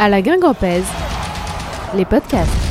[0.00, 0.86] À la Guingampèse,
[1.96, 2.67] les podcasts.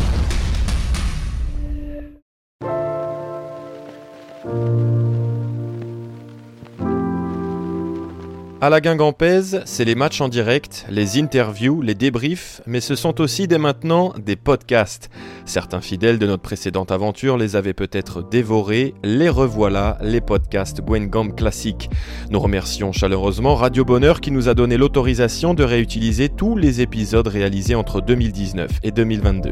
[8.60, 13.22] À la Guingampèse, c'est les matchs en direct, les interviews, les débriefs, mais ce sont
[13.22, 15.12] aussi dès maintenant des podcasts.
[15.46, 21.36] Certains fidèles de notre précédente aventure les avaient peut-être dévorés, les revoilà, les podcasts Gwengam
[21.36, 21.92] classiques.
[22.32, 27.28] Nous remercions chaleureusement Radio Bonheur qui nous a donné l'autorisation de réutiliser tous les épisodes
[27.28, 29.52] réalisés entre 2019 et 2022.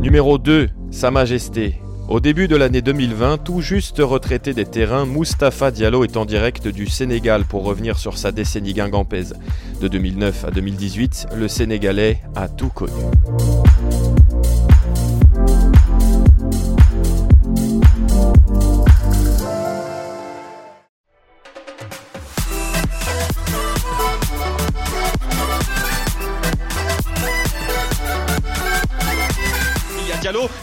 [0.00, 5.70] Numéro 2, Sa Majesté, au début de l'année 2020, tout juste retraité des terrains, Mustapha
[5.70, 9.34] Diallo est en direct du Sénégal pour revenir sur sa décennie guingampèse.
[9.80, 12.92] De 2009 à 2018, le Sénégalais a tout connu.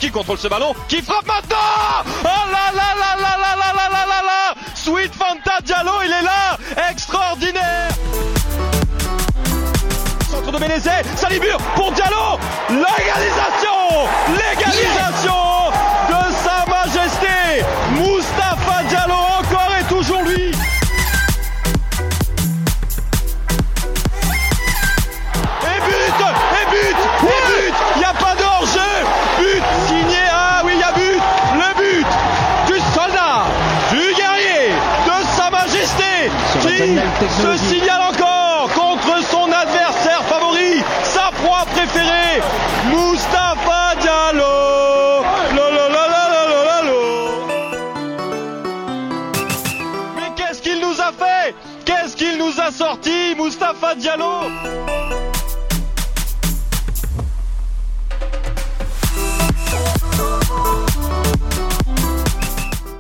[0.04, 4.06] Qui contrôle ce ballon, qui frappe maintenant Oh là là là là là là là
[4.06, 6.58] là là Sweet Fanta Diallo, il est là
[6.90, 7.90] Extraordinaire
[10.30, 12.38] Centre de Ménézé, Salibur pour Diallo
[12.70, 15.63] Légalisation Légalisation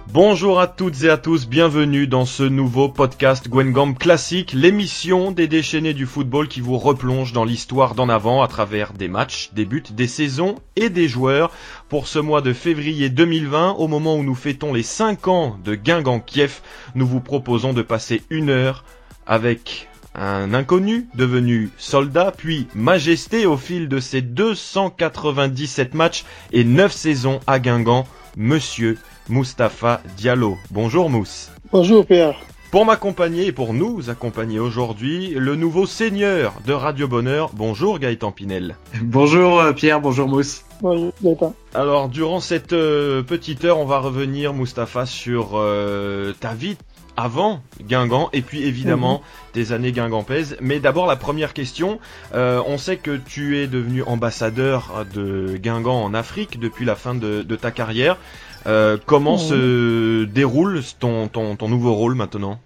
[0.09, 5.47] Bonjour à toutes et à tous, bienvenue dans ce nouveau podcast Gwengam Classique, l'émission des
[5.47, 9.66] déchaînés du football qui vous replonge dans l'histoire d'en avant à travers des matchs, des
[9.66, 11.50] buts, des saisons et des joueurs.
[11.90, 15.73] Pour ce mois de février 2020, au moment où nous fêtons les 5 ans de
[15.73, 16.62] Guingamp Kiev,
[16.94, 18.84] nous vous proposons de passer une heure
[19.25, 26.91] avec un inconnu devenu soldat puis majesté au fil de ses 297 matchs et 9
[26.91, 28.06] saisons à Guingamp,
[28.38, 28.97] monsieur
[29.29, 30.57] Mustapha Diallo.
[30.72, 31.52] Bonjour Mousse.
[31.72, 32.35] Bonjour Pierre.
[32.73, 37.52] Pour m'accompagner et pour nous accompagner aujourd'hui, le nouveau seigneur de Radio Bonheur.
[37.53, 38.78] Bonjour Gaëtan Pinel.
[39.00, 40.66] Bonjour euh, Pierre, bonjour Mousse.
[40.81, 41.53] Bonjour Gaëtan.
[41.75, 46.75] Alors durant cette euh, petite heure, on va revenir Mustapha sur euh, ta vie
[47.18, 49.22] avant Guingamp et puis évidemment
[49.53, 50.57] tes années guingampaises.
[50.62, 52.00] Mais d'abord la première question,
[52.34, 57.13] euh, on sait que tu es devenu ambassadeur de Guingamp en Afrique depuis la fin
[57.16, 58.18] de, de ta carrière.
[58.66, 59.38] Euh, comment Mhm.
[59.40, 62.57] se déroule ton, ton, ton nouveau rôle maintenant?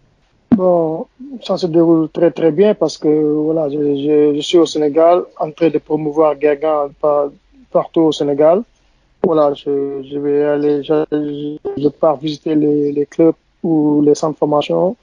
[0.55, 1.07] Bon,
[1.43, 5.23] ça se déroule très très bien parce que voilà, je, je, je suis au Sénégal
[5.39, 7.29] en train de promouvoir Guingamp par-
[7.71, 8.63] partout au Sénégal.
[9.23, 13.35] Voilà, je, je vais aller, je, je pars visiter les, les clubs
[13.67, 14.95] ou les centres de formation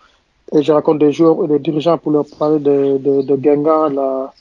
[0.53, 4.33] et je rencontre des joueurs et des dirigeants pour leur parler de, de, de la,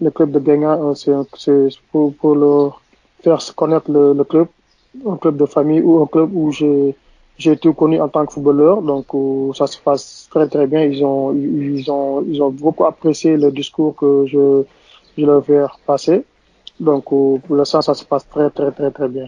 [0.00, 2.82] le club de Guingamp, euh, c'est pour, leur
[3.22, 4.48] faire connaître le, club,
[5.06, 6.94] un club de famille ou un club où j'ai
[7.38, 10.82] été connu en tant que footballeur, donc euh, ça se passe très très bien.
[10.84, 14.64] Ils ont ils ont ils ont beaucoup apprécié le discours que je
[15.16, 16.24] je leur fais passer.
[16.78, 19.26] Donc euh, pour l'instant ça se passe très très très très bien.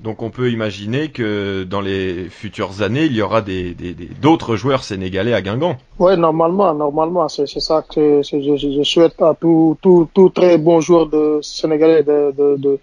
[0.00, 3.74] Donc on peut imaginer que dans les futures années, il y aura des
[4.20, 5.76] d'autres joueurs sénégalais à Guingamp.
[5.98, 10.80] Ouais, normalement, normalement, c'est ça que je, je, souhaite à tout, tout, tout très bon
[10.80, 12.78] joueur de sénégalais de, de,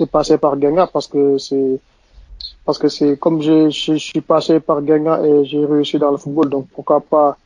[0.00, 1.78] de, passer par Guingamp parce que c'est
[2.64, 6.10] parce que c'est comme je, je, je suis passé par Guingamp et j'ai réussi dans
[6.10, 7.36] le football, donc pourquoi pas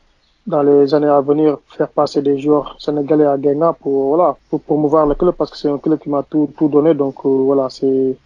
[0.47, 4.61] dans les années à venir faire passer des joueurs sénégalais à Guingamp pour voilà pour
[4.61, 7.29] promouvoir le club parce que c'est un club qui m'a tout tout donné, donc euh,
[7.29, 8.17] voilà c'est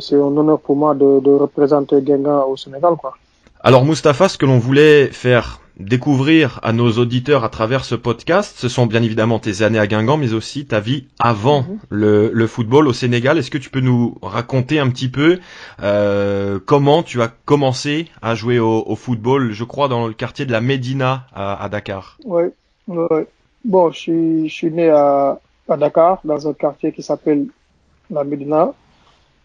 [0.00, 3.16] c'est un honneur pour moi de, de représenter Guingamp au Sénégal quoi.
[3.60, 8.56] Alors Mustapha, ce que l'on voulait faire découvrir à nos auditeurs à travers ce podcast,
[8.58, 11.78] ce sont bien évidemment tes années à Guingamp, mais aussi ta vie avant Mhm.
[11.90, 13.38] le, le football au Sénégal.
[13.38, 15.38] Est-ce que tu peux nous raconter un petit peu
[15.82, 20.46] euh, comment tu as commencé à jouer au, au football, je crois, dans le quartier
[20.46, 22.18] de la Médina à, à Dakar?
[22.24, 22.44] Oui,
[22.88, 23.22] oui.
[23.64, 25.38] Bon, je suis, je suis né à,
[25.68, 27.46] à Dakar, dans un quartier qui s'appelle
[28.10, 28.72] la Médina.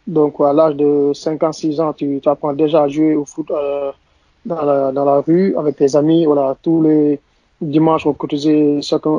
[0.05, 3.25] Donc, à l'âge de 5 ans, 6 ans, tu, tu apprends déjà à jouer au
[3.25, 3.91] foot euh,
[4.45, 6.25] dans, la, dans la rue avec tes amis.
[6.25, 7.19] Voilà, tous les,
[7.61, 9.11] dimanche, on cotisait chacun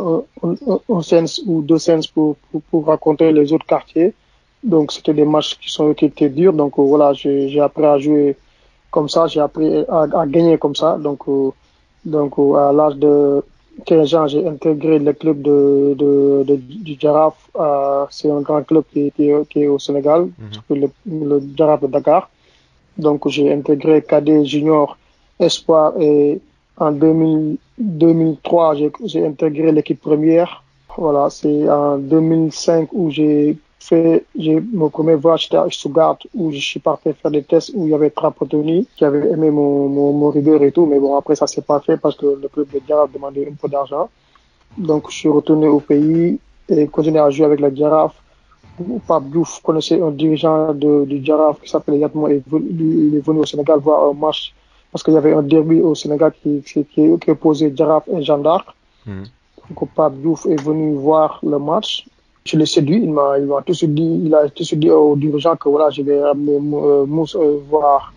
[0.43, 0.55] un, un,
[0.89, 4.13] un ou deux sens pour, pour, pour raconter les autres quartiers.
[4.63, 6.53] Donc, c'était des matchs qui, sont, qui étaient durs.
[6.53, 8.37] Donc, voilà, j'ai appris à jouer
[8.91, 10.97] comme ça, j'ai appris à, à, gagner comme ça.
[10.99, 11.23] Donc,
[12.05, 13.43] donc à l'âge de
[13.87, 17.49] 15 ans, j'ai intégré le club de, de, de du Giraffe.
[17.57, 20.81] Euh, c'est un grand club qui, qui, qui est au Sénégal, mm -hmm.
[20.83, 20.89] le,
[21.31, 22.23] le Giraffe de Dakar.
[23.05, 24.97] Donc, j'ai intégré Cadet Junior
[25.41, 26.41] Espoir et
[26.79, 28.75] en 2000, 2003,
[29.05, 30.63] j'ai intégré l'équipe première.
[30.97, 33.57] Voilà, c'est en 2005 où j'ai
[33.89, 37.85] fait j'ai mon premier voyage à Stuttgart où je suis parti faire des tests où
[37.87, 41.17] il y avait Trapotoni qui avait aimé mon, mon, mon rigueur et tout mais bon
[41.17, 44.09] après ça s'est pas fait parce que le club de Giraffe demandait un peu d'argent.
[44.79, 46.39] Donc je suis retourné au pays
[46.69, 48.17] et continué à jouer avec la Giraffe
[49.07, 53.41] Pape Diouf connaissait un dirigeant de, du Giraffe qui s'appelait Yatmo et il est venu
[53.41, 54.53] au Sénégal voir un match
[54.91, 58.23] parce qu'il y avait un derby au Sénégal qui, qui, qui, qui opposait Giraffe et
[58.23, 58.67] Jeanne d'Arc.
[59.07, 59.25] Mmh.
[59.69, 62.07] donc Pape Diouf est venu voir le match
[62.47, 64.65] je l'ai séduit, il m'a, il m'a tout de suite dit, il a tout de
[64.65, 68.13] suite dit au dirigeant que voilà, je vais amener euh, Mousse euh, voir,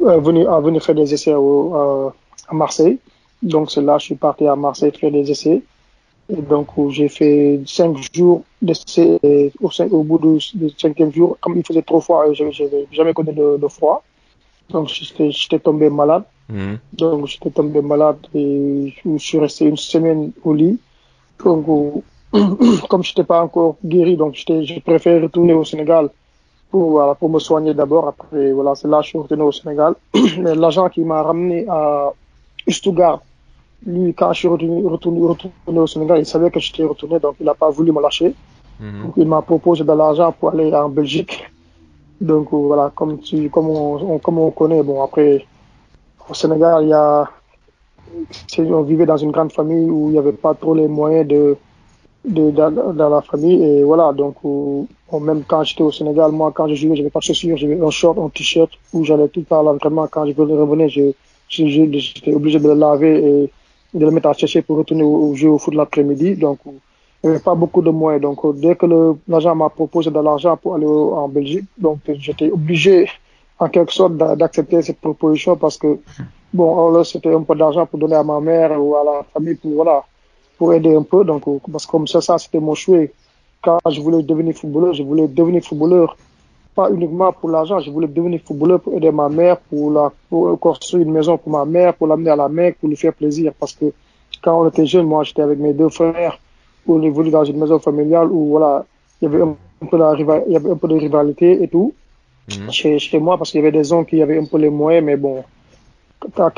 [0.00, 2.10] euh, venir, à venir faire des essais au, euh,
[2.48, 2.98] à Marseille.
[3.42, 5.62] Donc c'est là, je suis parti à Marseille faire des essais.
[6.30, 9.18] Et donc j'ai fait cinq jours d'essais
[9.60, 13.12] au, au bout du, du, cinquième jour, comme il faisait trop froid, je n'avais jamais
[13.12, 14.02] connu de, de, froid.
[14.70, 16.24] Donc j'étais, j'étais tombé malade.
[16.48, 16.76] Mmh.
[16.94, 20.78] Donc j'étais tombé malade et je suis resté une semaine au lit.
[21.44, 21.66] Donc
[22.88, 26.10] comme je n'étais pas encore guéri, donc j'ai préféré retourner au Sénégal
[26.70, 28.08] pour, voilà, pour me soigner d'abord.
[28.08, 29.94] Après, voilà, c'est là que je suis retourné au Sénégal.
[30.38, 32.12] Mais l'agent qui m'a ramené à
[32.68, 33.20] Stuttgart,
[33.86, 37.36] lui, quand je suis retourné, retourné, retourné au Sénégal, il savait que j'étais retourné, donc
[37.40, 38.34] il n'a pas voulu me lâcher.
[38.78, 41.44] Donc il m'a proposé de l'argent pour aller en Belgique.
[42.20, 45.46] Donc voilà, comme, tu, comme, on, comme on connaît, bon, après,
[46.28, 47.26] au Sénégal, il y a,
[48.58, 51.56] on vivait dans une grande famille où il n'y avait pas trop les moyens de,
[52.26, 53.62] de, dans, dans, la famille.
[53.62, 54.36] Et voilà donc
[55.20, 56.32] même quand j'étais au Sénégal.
[56.32, 57.56] Moi quand je jouais j'avais pas de chaussures.
[57.56, 60.06] J'avais un short un t-shirt où j'allais tout le temps à l'entraînement.
[60.10, 60.88] Quand je venais revenir
[61.48, 63.50] j'étais obligé de le laver et
[63.98, 66.36] de le mettre à chercher pour retourner au, jouer au foot l'après-midi.
[66.36, 66.72] Donc il
[67.24, 68.22] n'y avait pas beaucoup de moyens.
[68.22, 68.86] Donc dès que
[69.28, 73.08] l'agent m'a proposé de l'argent pour aller en Belgique donc j'étais obligé
[73.58, 75.98] en quelque sorte d'accepter cette proposition parce que
[76.52, 79.54] bon là c'était un peu d'argent pour donner à ma mère ou à la famille
[79.54, 80.04] pour voilà
[80.58, 81.24] pour aider un peu.
[81.24, 83.04] Donc, parce que comme ça, ça c'était mon choix.
[83.62, 86.16] Quand je voulais devenir footballeur, je voulais devenir footballeur,
[86.74, 90.58] pas uniquement pour l'argent, je voulais devenir footballeur pour aider ma mère, pour, la, pour
[90.60, 93.52] construire une maison pour ma mère, pour l'amener à la Mecque, pour lui faire plaisir.
[93.58, 93.86] Parce que
[94.42, 96.38] quand on était jeune, moi j'étais avec mes deux frères,
[96.86, 98.84] où on évoluait dans une maison familiale où voilà,
[99.20, 99.56] il y avait un,
[99.90, 100.14] peu, la,
[100.46, 101.92] il y avait un peu de rivalité et tout.
[102.48, 102.70] Mmh.
[102.70, 105.04] Chez, chez moi, parce qu'il y avait des hommes qui avaient un peu les moyens,
[105.04, 105.42] mais bon,
[106.34, 106.50] quand,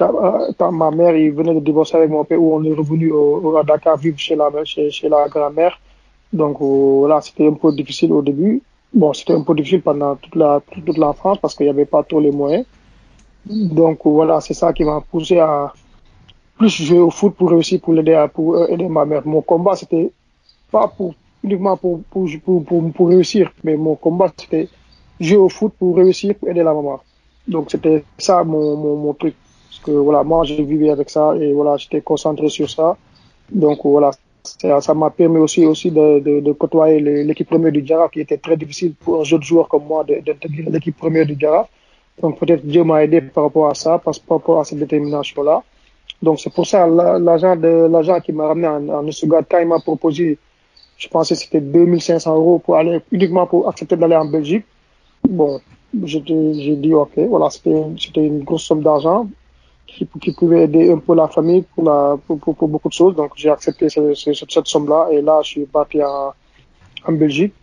[0.58, 3.56] quand, ma mère il venait de divorcer avec mon père, où on est revenu au,
[3.56, 5.78] à Dakar vivre chez la, chez, la grand-mère.
[6.32, 8.62] Donc voilà, c'était un peu difficile au début.
[8.92, 12.02] Bon, c'était un peu difficile pendant toute la, toute la parce qu'il n'y avait pas
[12.02, 12.64] trop les moyens.
[13.46, 15.72] Donc voilà, c'est ça qui m'a poussé à
[16.56, 19.26] plus jouer au foot pour réussir, pour l'aider, pour aider ma mère.
[19.26, 20.10] Mon combat, c'était
[20.70, 20.92] pas
[21.42, 24.68] uniquement pour, pour, pour, pour, pour réussir, mais mon combat, c'était
[25.20, 27.00] jouer au foot pour réussir, pour aider la maman.
[27.46, 29.34] Donc c'était ça mon, mon, mon truc.
[29.78, 32.96] Parce que voilà, moi j'ai vécu avec ça et voilà, j'étais concentré sur ça.
[33.50, 34.10] Donc voilà,
[34.42, 38.56] ça m'a permis aussi, aussi de, de, côtoyer l'équipe première du Giraffe qui était très
[38.56, 41.68] difficile pour un jeune joueur comme moi d'intégrer l'équipe première du Giraffe.
[42.20, 45.62] Donc peut-être Dieu m'a aidé par rapport à ça, par rapport à cette détermination-là.
[46.22, 49.78] Donc c'est pour ça l'agent de l'agent qui m'a ramené en, en quand il m'a
[49.78, 50.38] proposé,
[50.96, 54.64] je pensais que c'était 2500 euros pour aller uniquement pour accepter d'aller en Belgique.
[55.28, 55.60] Bon,
[56.02, 59.28] j'ai dit ok, voilà, c'était une grosse somme d'argent
[59.88, 62.92] qui, qui, pouvait aider un peu la famille pour, la, pour, pour, pour beaucoup de
[62.92, 63.16] choses.
[63.16, 66.32] Donc j'ai accepté cette, cette, cette somme-là et là je suis parti en,
[67.06, 67.54] en Belgique.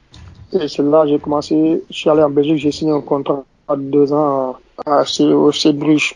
[0.51, 3.75] Et c'est là j'ai commencé, je suis allé en Belgique, j'ai signé un contrat à
[3.75, 6.15] deux ans à, à, FC Bruges.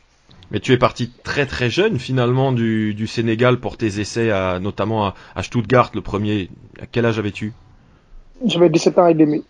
[0.51, 4.59] Mais tu es parti très très jeune finalement du, du Sénégal pour tes essais, à,
[4.59, 6.49] notamment à, à Stuttgart, le premier.
[6.81, 7.53] À quel âge avais-tu?
[8.45, 9.43] J'avais 17 ans et demi.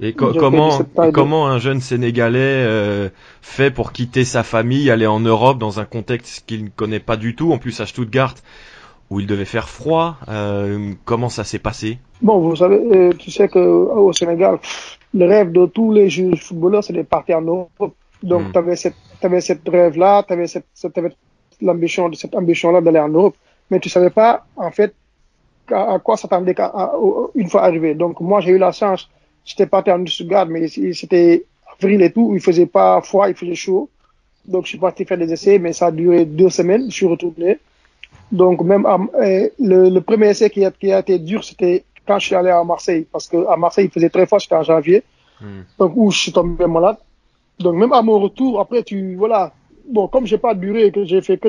[0.00, 3.08] Et co comment, et comment un jeune Sénégalais euh,
[3.42, 7.16] fait pour quitter sa famille, aller en Europe dans un contexte qu'il ne connaît pas
[7.16, 8.34] du tout, en plus à Stuttgart
[9.10, 11.98] où il devait faire froid euh, Comment ça s'est passé?
[12.20, 14.58] Bon, vous savez, euh, tu sais que au Sénégal,
[15.14, 17.94] le rêve de tous les jeunes footballeurs, c'est de partir en Europe.
[18.22, 18.52] Donc, mm.
[18.52, 20.98] tu avais cette, avais cette rêve-là, tu avais cette, cette
[22.34, 23.36] ambition-là d'aller en Europe,
[23.70, 24.94] mais tu savais pas en fait
[25.72, 26.46] à, à quoi s'attendre
[27.34, 27.94] une fois arrivé.
[27.94, 29.08] Donc, moi, j'ai eu la chance
[29.48, 32.32] J'étais parti en Stuttgart, mais c'était avril et tout.
[32.34, 33.88] Il faisait pas froid, il faisait chaud.
[34.44, 36.90] Donc, je suis parti faire des essais, mais ça a duré deux semaines.
[36.90, 37.58] Je suis retourné.
[38.30, 38.86] Donc, même
[39.22, 42.34] eh, le, le, premier essai qui a, qui a été dur, c'était quand je suis
[42.34, 43.06] allé à Marseille.
[43.10, 45.02] Parce qu'à Marseille, il faisait très fort, c'était en janvier.
[45.40, 45.62] Hmm.
[45.78, 46.98] Donc, où je suis tombé malade.
[47.58, 49.54] Donc, même à mon retour, après, tu, voilà.
[49.90, 51.48] Bon, comme j'ai pas duré, que j'ai fait que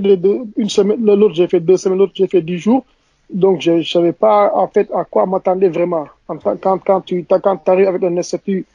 [0.56, 2.86] une semaine, l'autre, j'ai fait deux semaines, l'autre, j'ai fait dix jours.
[3.30, 6.08] Donc, je, je savais pas, en fait, à quoi m'attendre vraiment.
[6.28, 8.66] Quand, quand tu, quand arrives avec un institut,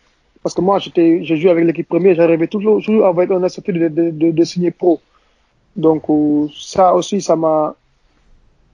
[0.42, 3.72] parce que moi, j'étais, j'ai joué avec l'équipe première, j'arrivais toujours, toujours avec un institut
[3.72, 5.00] de, de, de, de signer pro.
[5.74, 7.74] Donc, euh, ça aussi, ça m'a,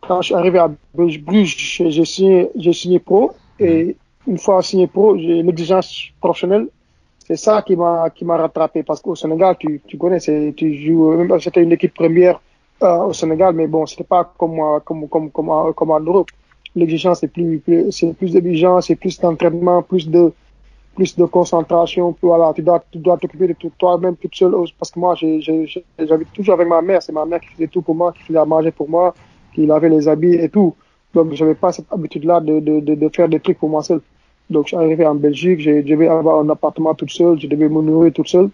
[0.00, 3.32] quand je suis arrivé à Bruges, j'ai signé, j'ai signé pro.
[3.58, 3.96] Et
[4.26, 6.68] une fois signé pro, j'ai l'exigence professionnelle.
[7.26, 8.82] C'est ça qui m'a, qui m'a rattrapé.
[8.82, 12.38] Parce qu'au Sénégal, tu, tu connais, tu joues, même c'était une équipe première euh,
[12.82, 16.30] au Sénégal, mais bon, c'était pas comme, comme, comme, comme, comme en Europe.
[16.74, 20.32] L'exigence est plus, c'est plus d'exigence, c'est plus d'entraînement, plus de,
[20.94, 22.14] plus de concentration.
[22.22, 24.54] Voilà, tu dois, tu dois t'occuper de tout, toi-même toute seule.
[24.78, 27.02] Parce que moi, j'habite toujours avec ma mère.
[27.02, 29.14] C'est ma mère qui faisait tout pour moi, qui faisait à manger pour moi
[29.54, 30.74] qu'il avait les habits et tout.
[31.14, 34.00] Donc, j'avais pas cette habitude-là de, de, de, de, faire des trucs pour moi seul.
[34.48, 37.68] Donc, je suis arrivé en Belgique, je devais avoir un appartement tout seul, je devais
[37.68, 38.50] me nourrir tout seul.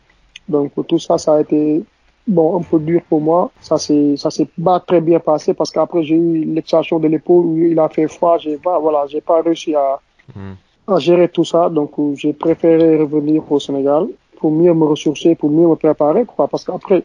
[0.49, 1.83] Donc, tout ça, ça a été,
[2.26, 3.50] bon, un peu dur pour moi.
[3.61, 7.47] Ça s'est, ça s'est pas très bien passé parce qu'après, j'ai eu l'extension de l'épaule
[7.47, 8.38] où il a fait froid.
[8.38, 10.00] J'ai pas, voilà, j'ai pas réussi à,
[10.35, 10.54] hmm.
[10.88, 11.68] à gérer tout ça.
[11.68, 14.06] Donc, j'ai préféré revenir au Sénégal
[14.38, 16.49] pour mieux me ressourcer, pour mieux me préparer, quoi.
[16.49, 17.02] Parce qu'après,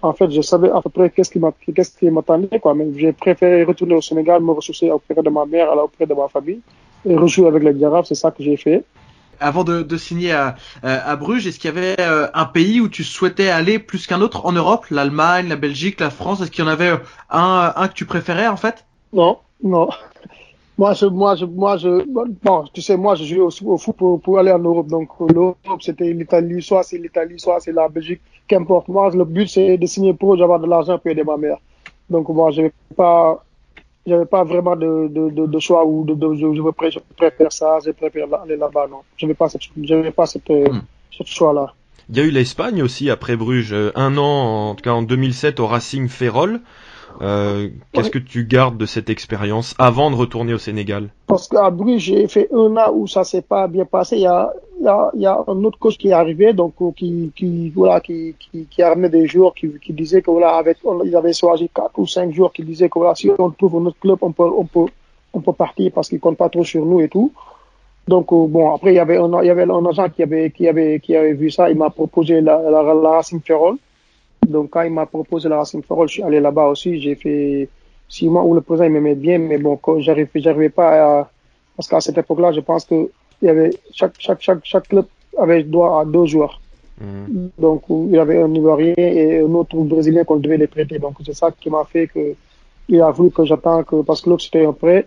[0.00, 1.40] en fait, je savais à peu près qu'est-ce qui
[1.74, 2.74] qu'est-ce qui m'attendait, quoi.
[2.74, 6.28] Mais j'ai préféré retourner au Sénégal, me ressourcer auprès de ma mère, auprès de ma
[6.28, 6.60] famille,
[7.04, 8.06] et rejouer avec les Girafes.
[8.06, 8.84] C'est ça que j'ai fait.
[9.40, 12.88] Avant de, de signer à, à Bruges, est-ce qu'il y avait euh, un pays où
[12.88, 14.86] tu souhaitais aller plus qu'un autre en Europe?
[14.90, 16.92] L'Allemagne, la Belgique, la France Est-ce qu'il y en avait
[17.30, 18.84] un, un que tu préférais en fait?
[19.12, 19.88] Non, non.
[20.78, 22.04] Moi, je, moi, je, moi, je,
[22.44, 24.86] bon, tu sais, moi, je jouais au, au pour, pour, aller en Europe.
[24.86, 28.86] Donc, l'Europe, c'était l'Italie, soit c'est l'Italie, soit c'est la Belgique, qu'importe.
[28.86, 31.56] Moi, le but, c'est de signer pour avoir de l'argent pour aider ma mère.
[32.08, 33.44] Donc, moi, je pas,
[34.08, 37.78] j'avais pas vraiment de, de, de, de, choix ou de, de je, je, préfère ça,
[37.84, 38.98] je préfère aller là-bas, non.
[39.16, 40.80] Je n'avais pas cette, j'avais pas cette, hmm.
[41.10, 41.74] ce choix-là.
[42.10, 45.60] Il y a eu l'Espagne aussi après Bruges, un an, en tout cas en 2007
[45.60, 46.60] au Racing Ferrol.
[47.20, 51.08] Euh, Qu'est-ce que tu gardes de cette expérience avant de retourner au Sénégal?
[51.26, 54.16] Parce qu'à Bruges, j'ai fait un an où ça s'est pas bien passé.
[54.16, 56.52] Il y a, il y a, il y a un autre coach qui est arrivé,
[56.52, 60.22] donc euh, qui, qui voilà, qui, qui, qui a ramené des joueurs qui, qui disait
[60.22, 63.30] que voilà, avec, ils avaient choisi quatre ou cinq joueurs qui disaient que voilà, si
[63.36, 64.90] on trouve un autre club, on peut, on peut,
[65.32, 67.32] on peut partir parce qu'ils comptent pas trop sur nous et tout.
[68.06, 70.50] Donc euh, bon, après il y avait un, il y avait un agent qui avait,
[70.50, 71.68] qui avait, qui avait vu ça.
[71.68, 73.76] Il m'a proposé la, la, la Racing Ferrol.
[74.46, 77.00] Donc, quand il m'a proposé la Racing Forol, je suis allé là-bas aussi.
[77.00, 77.68] J'ai fait
[78.08, 81.30] six mois où le président m'aimait bien, mais bon, quand j'arrivais, j'arrivais pas à,
[81.76, 85.06] parce qu'à cette époque-là, je pense que il y avait, chaque, chaque, chaque, chaque club
[85.38, 86.60] avait droit à deux joueurs.
[87.00, 87.50] Mhm.
[87.58, 90.98] Donc, il y avait un Ivoirien et un autre Brésilien qu'on devait les prêter.
[90.98, 92.34] Donc, c'est ça qui m'a fait que,
[92.88, 95.06] il a voulu que j'attende que, parce que l'autre c'était un prêt.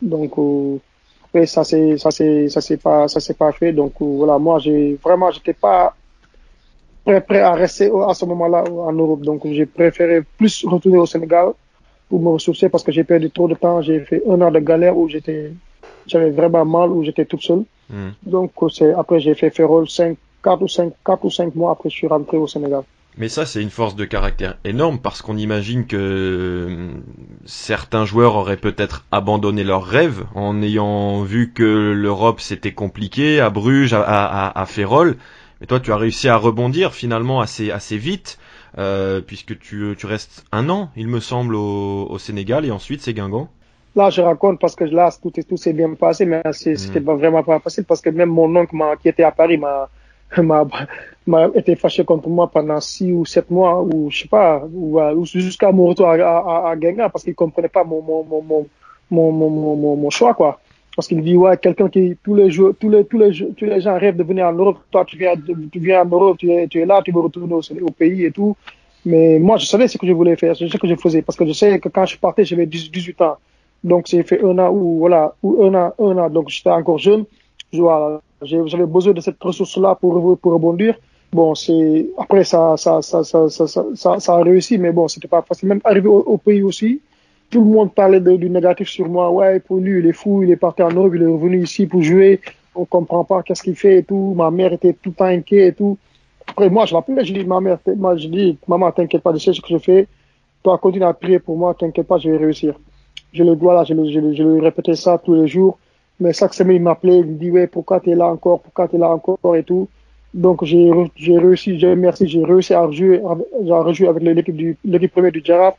[0.00, 0.76] Donc, euh,
[1.24, 3.72] après, ça c'est, ça c'est, ça c'est pas, ça s'est pas fait.
[3.72, 5.96] Donc, euh, voilà, moi, j'ai, vraiment, j'étais pas,
[7.04, 9.22] prêt, prêt à rester à ce moment-là en Europe.
[9.22, 11.52] Donc j'ai préféré plus retourner au Sénégal
[12.08, 13.82] pour me ressourcer parce que j'ai perdu trop de temps.
[13.82, 15.52] J'ai fait un an de galère où j'étais,
[16.06, 17.64] j'avais vraiment mal, où j'étais tout seul.
[17.90, 18.10] Hmm.
[18.22, 21.90] Donc c'est après j'ai fait Ferrol 5, 4 ou 5, 4 ou 5 mois après
[21.90, 22.82] je suis rentré au Sénégal.
[23.16, 26.88] Mais ça, c'est une force de caractère énorme parce qu'on imagine que
[27.44, 33.50] certains joueurs auraient peut-être abandonné leurs rêves en ayant vu que l'Europe c'était compliqué à
[33.50, 35.16] Bruges, à, à, à Ferrol.
[35.64, 38.38] Et toi, tu as réussi à rebondir finalement assez, assez vite,
[38.76, 43.00] euh, puisque tu, tu restes un an, il me semble, au, au Sénégal, et ensuite
[43.00, 43.48] c'est Guingamp.
[43.96, 47.16] Là, je raconte parce que là, tout, tout s'est bien passé, mais c'était hmm.
[47.16, 49.56] vraiment pas facile parce que même mon oncle qui était à Paris
[50.36, 50.66] m'a
[51.26, 55.00] m'a été fâché contre moi pendant six ou sept mois ou je sais pas ou,
[55.00, 58.42] ou jusqu'à mon retour à, à, à Guingamp parce qu'il comprenait pas mon mon mon
[58.42, 58.66] mon
[59.10, 60.60] mon, mon, mon, mon choix quoi
[60.94, 63.80] parce qu'il dit, ouais, quelqu'un qui, tous les jours, tous les, tous les, tous les
[63.80, 64.78] gens rêvent de venir en Europe.
[64.90, 65.34] Toi, tu viens,
[65.72, 68.30] tu viens en Europe, tu es, tu es là, tu veux retourner au, pays et
[68.30, 68.56] tout.
[69.04, 71.22] Mais moi, je savais ce que je voulais faire, ce que je faisais.
[71.22, 73.36] Parce que je sais que quand je partais, j'avais 18 ans.
[73.82, 76.30] Donc, j'ai fait un an ou, voilà, ou un an, un an.
[76.30, 77.24] Donc, j'étais encore jeune.
[77.72, 80.94] Voilà, j'avais besoin de cette ressource-là pour, pour rebondir.
[81.32, 85.26] Bon, c'est, après, ça, ça, ça, ça, ça, ça, ça, a réussi, mais bon, c'était
[85.26, 85.68] pas facile.
[85.68, 87.00] Même arrivé au pays aussi,
[87.54, 89.30] tout le monde parlait du négatif sur moi.
[89.30, 91.86] Ouais, pour lui, il est fou, il est parti en Europe, il est revenu ici
[91.86, 92.40] pour jouer.
[92.74, 94.34] On comprend pas qu'est-ce qu'il fait et tout.
[94.36, 95.96] Ma mère était tout inquiète et tout.
[96.48, 99.52] Après, moi, je l'appelais, je dis, ma mère, je dis, maman, t'inquiète pas, je sais
[99.52, 100.08] ce que je fais.
[100.64, 102.74] Toi, continue à prier pour moi, t'inquiète pas, je vais réussir.
[103.32, 105.78] Je le dois là, je, le, je, je répétais ça tous les jours.
[106.18, 108.98] Mais chaque semaine, il m'appelait, il me dit, ouais, pourquoi t'es là encore, pourquoi t'es
[108.98, 109.88] là encore et tout.
[110.34, 110.90] Donc, j'ai,
[111.38, 115.40] réussi, j'ai merci, j'ai réussi à rejouer, à rejouer avec l'équipe du, l'équipe première du
[115.44, 115.76] Giraffe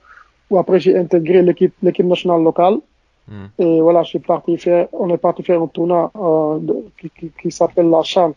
[0.50, 2.78] où après j'ai intégré l'équipe l'équipe nationale locale.
[3.28, 3.48] Hmm.
[3.58, 7.10] Et voilà, je suis parti faire, on est parti faire un tournoi euh, de- qui,
[7.18, 8.34] qui, qui s'appelle la Cham.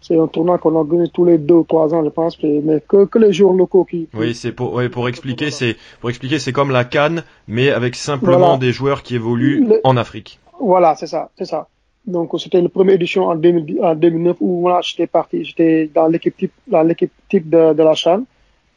[0.00, 3.04] C'est un tournoi qu'on organise tous les deux ou trois ans, je pense, mais que,
[3.04, 4.08] que les joueurs locaux qui.
[4.14, 7.94] Oui, c'est pour, ouais, pour expliquer, c'est pour expliquer, c'est comme la Cannes, mais avec
[7.94, 8.56] simplement Voilà.
[8.56, 10.40] des joueurs qui évoluent Le- en Afrique.
[10.58, 11.68] Voilà, c'est ça, c'est ça.
[12.06, 16.08] Donc c'était la première édition en, 2010 en 2009 où voilà, j'étais parti, j'étais dans
[16.08, 18.24] l'équipe type, dans l'équipe type de, de la Cham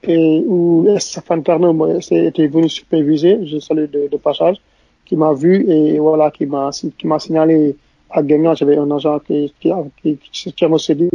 [0.08, 2.00] et où Stéphane Carnot?
[2.12, 4.58] Était venu superviser, je salue de, de passage,
[5.06, 7.76] qui m'a vu et voilà, qui m'a qui m'a signalé
[8.10, 9.72] à Guingamp, j'avais un agent qui qui
[10.02, 10.18] qui,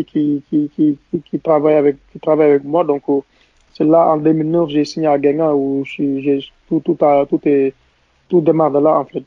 [0.07, 0.99] qui, qui,
[1.31, 3.21] qui, travaille avec qui travaille avec moi, donc euh,
[3.75, 6.97] c'est là en 2009 j'ai signé à Guingamp où j'ai tout tout
[7.29, 7.75] tout est
[8.29, 9.25] tout démarre de là en fait.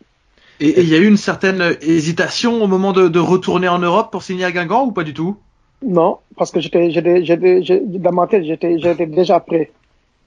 [0.60, 4.12] Et il y a eu une certaine hésitation au moment de, de retourner en Europe
[4.12, 5.36] pour signer à Guingamp ou pas du tout?
[5.86, 9.72] Non, parce que j'étais, j'étais, j'étais, dans ma tête, j'étais, j'étais déjà prêt.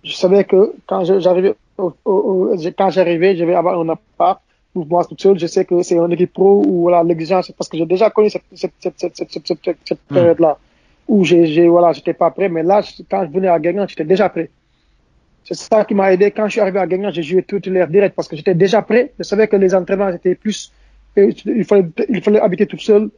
[0.04, 4.40] Je savais que quand j'arrivais, quand j'arrivais, je vais avoir un appart
[4.72, 5.38] pour moi tout seul.
[5.38, 8.30] Je sais que c'est une équipe pro où voilà l'exigence, parce que j'ai déjà connu
[8.30, 9.30] cette, cette, cette, cette,
[9.84, 10.14] cette, Hmm.
[10.14, 10.58] période-là
[11.08, 12.48] où j'ai, j'ai, voilà, j'étais pas prêt.
[12.48, 14.50] Mais là, quand je venais à Guingamp, j'étais déjà prêt.
[15.44, 16.30] C'est ça qui m'a aidé.
[16.32, 19.12] Quand je suis arrivé à Guingamp, j'ai joué titulaire direct parce que j'étais déjà prêt.
[19.18, 20.72] Je savais que les entraînements étaient plus,
[21.16, 23.10] il fallait, il fallait habiter tout seul.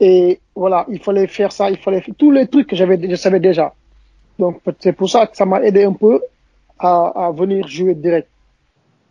[0.00, 3.16] Et voilà, il fallait faire ça, il fallait faire tous les trucs que j'avais, je
[3.16, 3.74] savais déjà.
[4.38, 6.22] Donc c'est pour ça que ça m'a aidé un peu
[6.78, 8.28] à, à venir jouer direct.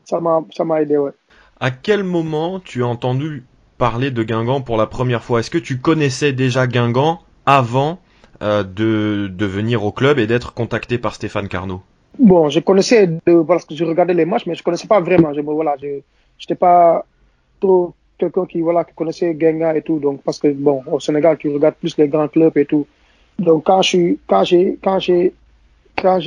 [0.06, 1.12] Ça m'a, ça m'a aidé, ouais.
[1.60, 3.44] À quel moment tu as entendu
[3.78, 5.42] parler de Guingamp pour la première fois?
[5.42, 8.00] Est-ce que tu connaissais déjà Guingamp avant
[8.42, 11.82] euh, de, de venir au club et d'être contacté par Stéphane Carnot?
[12.18, 15.34] Bon, je connaissais de, parce que je regardais les matchs, mais je connaissais pas vraiment.
[15.34, 16.00] Je, voilà, je,
[16.40, 17.06] j'étais pas
[17.60, 20.00] trop quelqu'un qui, voilà, qui connaissait Genga et tout.
[20.00, 22.86] Donc, parce que, bon, au Sénégal, tu regardes plus les grands clubs et tout.
[23.40, 24.44] Donc, quand je quand
[24.84, 25.00] quand
[25.96, 26.20] quand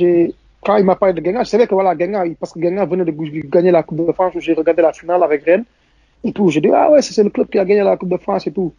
[0.65, 3.05] quand il m'a parlé de Genga, je savais que, voilà, Genga, parce que Genga venait
[3.05, 3.13] de
[3.49, 5.65] gagner la Coupe de France où j'ai regardé la finale avec Rennes
[6.23, 6.49] et tout.
[6.49, 8.51] J'ai dit, ah ouais, c'est le club qui a gagné la Coupe de France et
[8.51, 8.73] tout.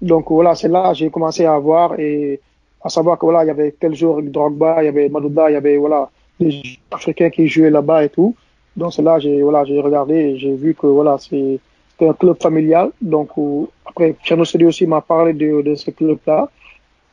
[0.00, 2.40] Donc, voilà, c'est là, j'ai commencé à voir et
[2.82, 5.54] à savoir que, voilà, il y avait tel jour Drogba, il y avait Madouda, il
[5.54, 8.34] y avait, voilà, des Africains qui jouaient là-bas et tout.
[8.76, 11.58] Donc c'est là j'ai voilà j'ai regardé et j'ai vu que voilà c'est
[12.00, 12.90] c'était un club familial.
[13.00, 13.30] Donc
[13.84, 16.48] après Tcherno Sedi aussi m'a parlé de, de ce club-là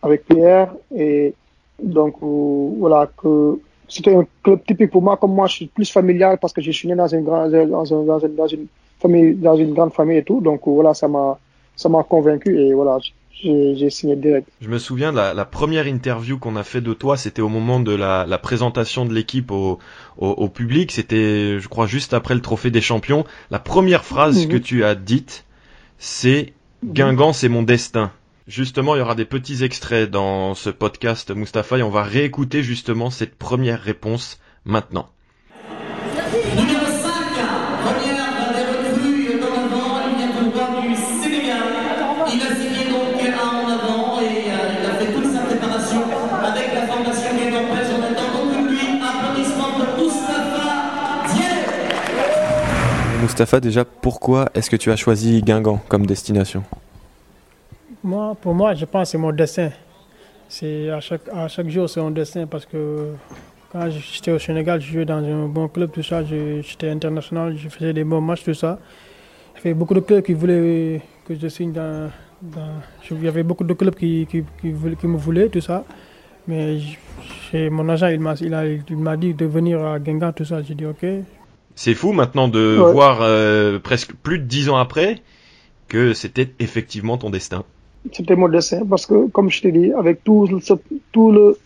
[0.02, 1.34] avec Pierre et
[1.82, 6.38] donc voilà que c'était un club typique pour moi comme moi je suis plus familial
[6.40, 8.68] parce que je suis né dans une grande dans, un- dans une, dans une
[9.00, 10.42] famille dans une grande famille et tout.
[10.42, 11.38] Donc voilà ça m'a
[11.76, 12.98] ça m'a convaincu et voilà
[13.44, 14.48] j'ai j'ai signé direct.
[14.62, 17.50] Je me souviens de la, la première interview qu'on a fait de toi, c'était au
[17.50, 19.80] moment de la, la présentation de l'équipe au,
[20.18, 23.26] au, au public, c'était je crois juste après le trophée des champions.
[23.52, 24.52] La première phrase Mhm.
[24.52, 25.46] que tu as dite,
[25.98, 28.12] c'est Guingamp c'est mon destin.
[28.48, 32.64] Justement, il y aura des petits extraits dans ce podcast Mustapha et on va réécouter
[32.64, 35.10] justement cette première réponse maintenant.
[53.38, 56.64] Mustapha, déjà, pourquoi est-ce que tu as choisi Guingamp comme destination
[58.04, 59.70] Moi, pour moi, je pense que c'est mon destin.
[60.50, 63.12] C'est à chaque, à chaque jour, c'est mon destin parce que
[63.72, 66.24] quand j'étais au Sénégal, je jouais dans un bon club, tout ça.
[66.24, 68.80] J'étais international, je faisais des bons matchs, tout ça.
[69.54, 72.10] Il y avait beaucoup de clubs qui voulaient que je signe dans.
[73.12, 75.84] il y avait beaucoup de clubs qui, qui, qui, me voulaient, tout ça.
[76.48, 76.80] Mais
[77.70, 80.64] mon agent, il m'a dit de venir à Guingamp, tout ça.
[80.64, 81.06] J'ai dit OK.
[81.78, 82.92] C'est fou maintenant de Ouais.
[82.92, 85.22] voir euh, presque plus de dix ans après
[85.88, 87.66] que c'était effectivement ton destin.
[88.14, 90.74] c'était mon dessin parce que, comme je te dis, avec tout, ce-
[91.12, 91.58] tout le,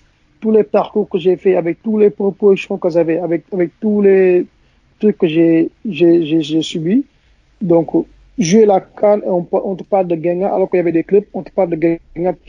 [0.41, 4.01] tous les parcours que j'ai fait, avec tous les propositions que j'avais, avec, avec tous
[4.01, 4.45] les
[4.99, 7.05] trucs que j'ai, j'ai, subis.
[7.61, 7.89] Donc,
[8.37, 11.03] jouer la canne et on, on te parle de Guingamp alors qu'il y avait des
[11.03, 11.99] clubs, on te parle de.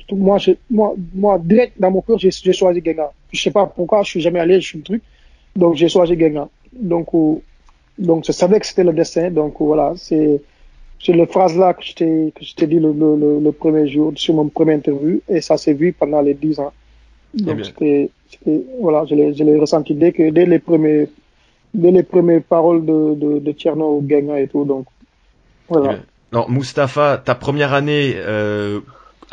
[0.08, 3.12] Tout- Moi, je, moi, moi, direct dans mon cœur, j'ai, j'ai choisi Guingamp.
[3.32, 5.02] Je sais pas pourquoi, je suis jamais allé, je suis le truc.
[5.56, 6.50] Donc, j'ai choisi Guingamp.
[6.72, 7.08] Donc,
[8.02, 9.30] donc, je savais que c'était le destin.
[9.30, 10.40] Donc, voilà, c'est,
[11.02, 13.88] c'est le phrase là que je t'ai que je t'ai dit le, le, le, premier
[13.88, 16.72] jour sur mon premier interview et ça s'est vu pendant les dix ans.
[17.34, 21.08] Donc c'était c'était- voilà je l'ai je l'ai ressenti dès que dès les premiers
[21.74, 24.86] dès les premières paroles de de, de Guingamp et tout donc
[25.68, 25.98] voilà.
[26.32, 28.80] Alors Mustapha, ta première année, euh,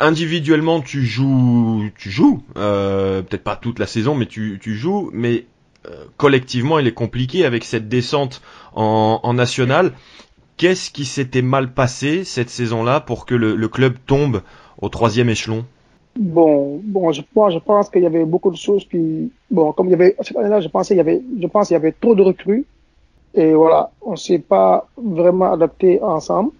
[0.00, 5.10] individuellement tu joues, tu joues, euh, peut-être pas toute la saison, mais tu, tu joues,
[5.14, 5.46] mais
[5.86, 8.42] euh, collectivement il est compliqué avec cette descente
[8.74, 9.92] en, en national.
[10.56, 14.42] Qu'est-ce qui s'était mal passé cette saison-là pour que le, le club tombe
[14.80, 15.64] au troisième échelon?
[16.18, 19.86] Bon, bon, je, moi, je pense qu'il y avait beaucoup de choses qui, bon, comme
[19.86, 21.92] il y avait, cette année-là, je pensais, il y avait, je pense, qu'il y avait
[21.92, 22.66] trop de recrues.
[23.32, 26.50] Et voilà, on s'est pas vraiment adapté ensemble.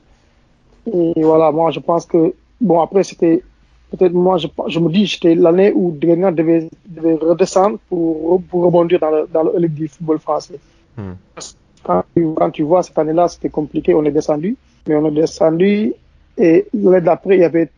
[0.86, 3.42] Et voilà, moi, je pense que, bon, après, c'était,
[3.90, 8.64] peut-être moi, je, je me dis, c'était l'année où Guingamp devait, devait redescendre pour, pour
[8.64, 10.60] rebondir dans le, dans le Ligue du football français.
[10.96, 11.12] Hmm.
[11.82, 15.10] Quand, tu- quand tu vois, cette année-là, c'était compliqué, on est descendu, mais on est
[15.12, 15.94] descendu,
[16.38, 17.70] et l'année d'après, il y avait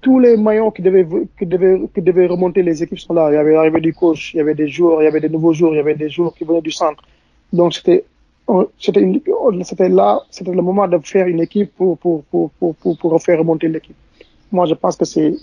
[0.00, 1.06] tous les maillons qui devaient,
[1.38, 3.30] qui devaient, qui devaient remonter les équipes sont là.
[3.30, 5.28] Il y avait l'arrivée du coach, il y avait des joueurs, il y avait des
[5.28, 7.02] nouveaux joueurs, il y avait des joueurs qui venaient du centre.
[7.52, 8.04] Donc c'était,
[8.78, 9.12] c'était,
[9.64, 13.22] c'était là, c'était le moment de faire une équipe pour, pour, pour, pour, pour, pour
[13.22, 13.96] faire remonter l'équipe.
[14.52, 15.34] Moi, je pense que c'est,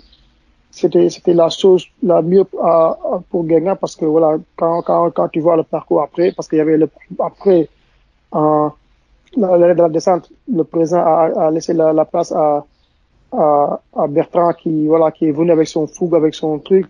[0.72, 2.98] c'était, c'était la chose la mieux à,
[3.30, 6.58] pour Guingamp parce que voilà, quand, quand, quand tu vois le parcours après, parce qu'il
[6.58, 7.70] y avait le, après,
[8.32, 8.72] en,
[9.38, 12.66] l'année de la descente, le président a, a laissé la, la place à,
[13.32, 16.88] à, à Bertrand qui voilà qui est venu avec son fougue avec son truc.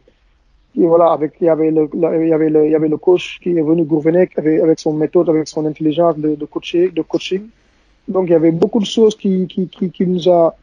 [0.80, 2.98] Et voilà avec il y avait le, il y avait le il y avait le
[2.98, 6.90] coach qui est venu gouverner avec, avec son méthode avec son intelligence de, de coacher
[6.92, 7.44] de coaching.
[8.08, 10.56] Donc il y avait beaucoup de choses qui qui qui, qui nous a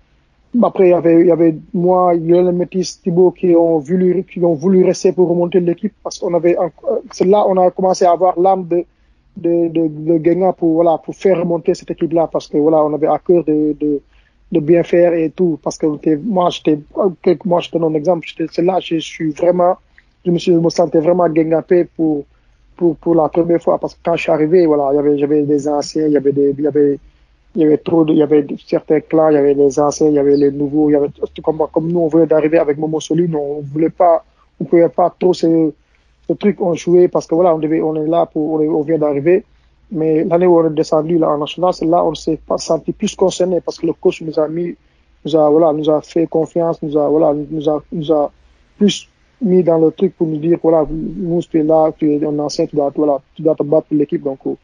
[0.63, 4.39] après il y avait il y avait moi Lionel Métis Thibaut qui ont voulu qui
[4.45, 6.71] ont voulu rester pour remonter l'équipe parce qu'on avait en-
[7.13, 8.85] c'est là on a commencé à avoir l'âme de
[9.37, 12.95] de, de, de pour voilà pour faire remonter cette équipe là parce que voilà on
[12.95, 14.01] avait à cœur de, de
[14.53, 15.87] de bien faire et tout parce que
[16.19, 16.79] moi j'étais
[17.45, 19.77] moi je te donne un exemple c'est là je suis vraiment
[20.25, 22.25] je me suis je me sentais vraiment guingampé pour
[22.77, 25.19] pour pour la première fois parce que quand je suis arrivé voilà il y avait
[25.19, 26.99] j'avais des anciens il y avait des il y avait
[27.57, 30.09] il y avait trop de, il y avait certains clans il y avait les anciens
[30.09, 31.11] il y avait les nouveaux il y avait
[31.43, 34.25] comme comme nous on venait d'arriver avec Momo Solune on voulait pas
[34.61, 35.73] on pouvait pas trop ce
[36.27, 38.69] ce truc on jouait parce que voilà on devait on est là pour on, est-
[38.69, 39.45] on vient d'arriver
[39.91, 43.15] mais l'année où on est descendu là en national, c'est là on s'est senti plus
[43.15, 44.75] concerné parce que le coach nous a mis,
[45.25, 48.33] nous a voilà, nous a fait confiance, nous a voilà, nous a nous a
[48.79, 49.09] plus
[49.43, 52.39] mis dans le truc pour nous dire voilà, nous tu es là, tu es un
[52.39, 54.55] ancien, tu dois voilà, tu dois te battre pour l'équipe donc euh,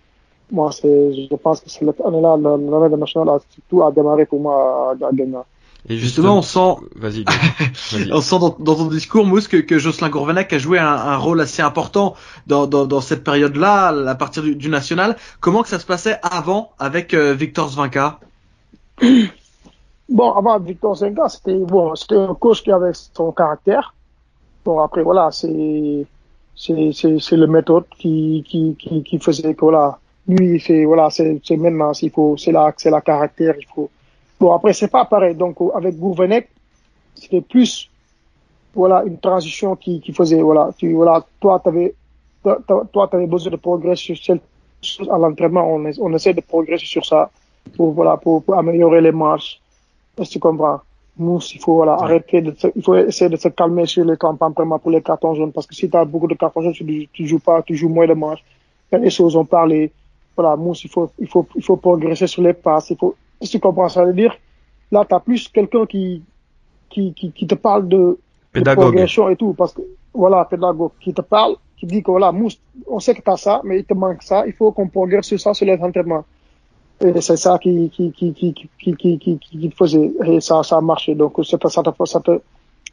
[0.51, 4.41] moi c'est, je pense que cette année-là, l'année de national a tout a démarré pour
[4.41, 5.45] moi à, à Guingamp.
[5.89, 7.25] Et Justement, on sent, Vas-y.
[8.13, 11.17] on sent dans, dans ton discours, Mousse, que, que Jocelyn Gourvenac a joué un, un
[11.17, 12.15] rôle assez important
[12.47, 15.17] dans, dans, dans cette période-là, à partir du, du national.
[15.41, 18.21] Comment que ça se passait avant avec euh, Victor Zvinka
[20.11, 23.95] Bon, avant Victor Zenga, c'était bon, c'était un coach qui avait son caractère.
[24.65, 26.05] Bon, après voilà, c'est
[26.57, 31.11] c'est c'est c'est le méthode qui qui qui qui faisait que voilà, lui c'est voilà,
[31.11, 33.89] c'est c'est maintenant il faut c'est la c'est la caractère, il faut.
[34.41, 35.35] Bon, après c'est pas pareil.
[35.35, 36.49] Donc avec Gourvenec,
[37.15, 37.91] c'était plus
[38.75, 41.95] voilà une transition qui qui faisait voilà, tu voilà, toi t'avais
[42.43, 44.39] toi t'avais besoin de progresser sur
[44.83, 47.31] chose à l'entraînement, on on essaie de progresser sur ça
[47.77, 49.61] pour voilà pour, pour améliorer les marches.
[50.19, 50.81] Est-ce que tu comprends?
[51.19, 54.79] Mousse, il faut voilà, arrêter de il faut essayer de se calmer sur les tempéraments
[54.79, 55.53] pour les cartons jaunes.
[55.53, 57.91] Parce que si tu as beaucoup de cartons jaunes, tu, tu joues pas, tu joues
[57.91, 58.43] moins de matchs.
[58.91, 59.91] Il y a des choses, on parle,
[60.35, 63.49] voilà, Mousse, il faut, il faut, il faut progresser sur les passes, il faut, si
[63.49, 64.37] tu comprends ça, veut dire,
[64.91, 66.23] là, tu as plus quelqu'un qui,
[66.89, 68.19] qui, qui, qui, te parle de,
[68.53, 68.85] pédagogue.
[68.85, 72.33] de progression et tout, parce que, voilà, pédagogue, qui te parle, qui dit que, voilà,
[72.33, 74.89] Mousse, on sait que tu as ça, mais il te manque ça, il faut qu'on
[74.89, 76.25] progresse sur ça, sur les entraînements.
[77.03, 80.77] Et c'est ça qui, qui, qui, qui, qui, qui, qui, qui faisait, et ça, ça
[80.77, 81.15] a marché.
[81.15, 82.41] Donc, ça te, ça te, ça te,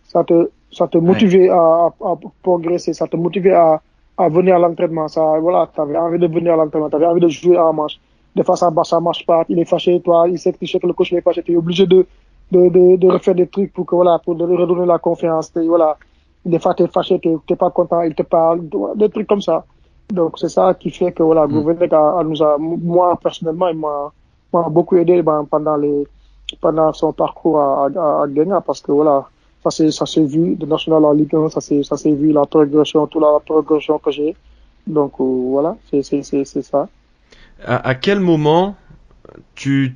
[0.07, 3.81] ça te, ça te motivait à, à, progresser, ça te motivait à,
[4.17, 5.09] à venir à l'entraînement.
[5.09, 7.99] Ça, voilà, t'avais envie de venir à l'entraînement, t'avais envie de jouer à la manche.
[8.37, 10.79] Des fois, ça, ça marche pas, il est fâché, toi, il sait que tu sais
[10.79, 12.05] que le coach il est fâché, tu es obligé de,
[12.51, 15.51] de, de, de refaire des trucs pour que, voilà, pour lui redonner la confiance.
[15.55, 15.97] Et voilà.
[16.45, 18.61] Des fois, t'es fâché, t'es pas content, il te parle,
[18.95, 19.65] des trucs comme ça.
[20.09, 21.51] Donc, c'est ça qui fait que, voilà, Mm.
[21.51, 24.11] Gouverneur a, a nous a, moi, personnellement, il m'a,
[24.53, 26.07] m'a beaucoup aidé ben, pendant les,
[26.61, 28.25] pendant son parcours à, à,
[28.57, 29.25] à parce que, voilà,
[29.63, 32.31] ça s'est, ça s'est vu, de National en Ligue 1, ça s'est, ça s'est vu,
[32.31, 34.35] la progression, toute la progression que j'ai.
[34.85, 35.23] Donc, euh,
[35.55, 36.87] voilà, c'est, c'est, c'est, c'est ça.
[37.65, 38.75] À, à quel moment
[39.55, 39.95] tu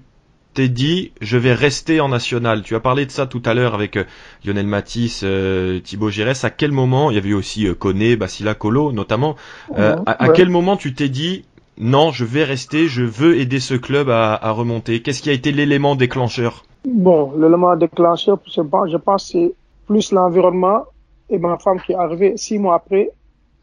[0.54, 2.64] t'es dit je vais rester en national?
[2.64, 4.04] Tu as parlé de ça tout à l'heure avec euh,
[4.46, 6.44] Lionel Matisse, euh, Thibaut Giresse.
[6.44, 7.12] À quel moment?
[7.12, 9.36] Il y avait aussi euh, Koné, Basila Colo notamment.
[9.78, 11.46] Euh, à, quel moment tu t'es dit
[11.78, 15.02] non, je vais rester, je veux aider ce club à, à remonter?
[15.02, 16.64] Qu'est-ce qui a été l'élément déclencheur?
[16.86, 19.54] Bon, l'élément déclencheur, je pense, je pense c'est
[19.88, 20.84] plus l'environnement
[21.30, 23.10] et ma femme qui est arrivée six mois après,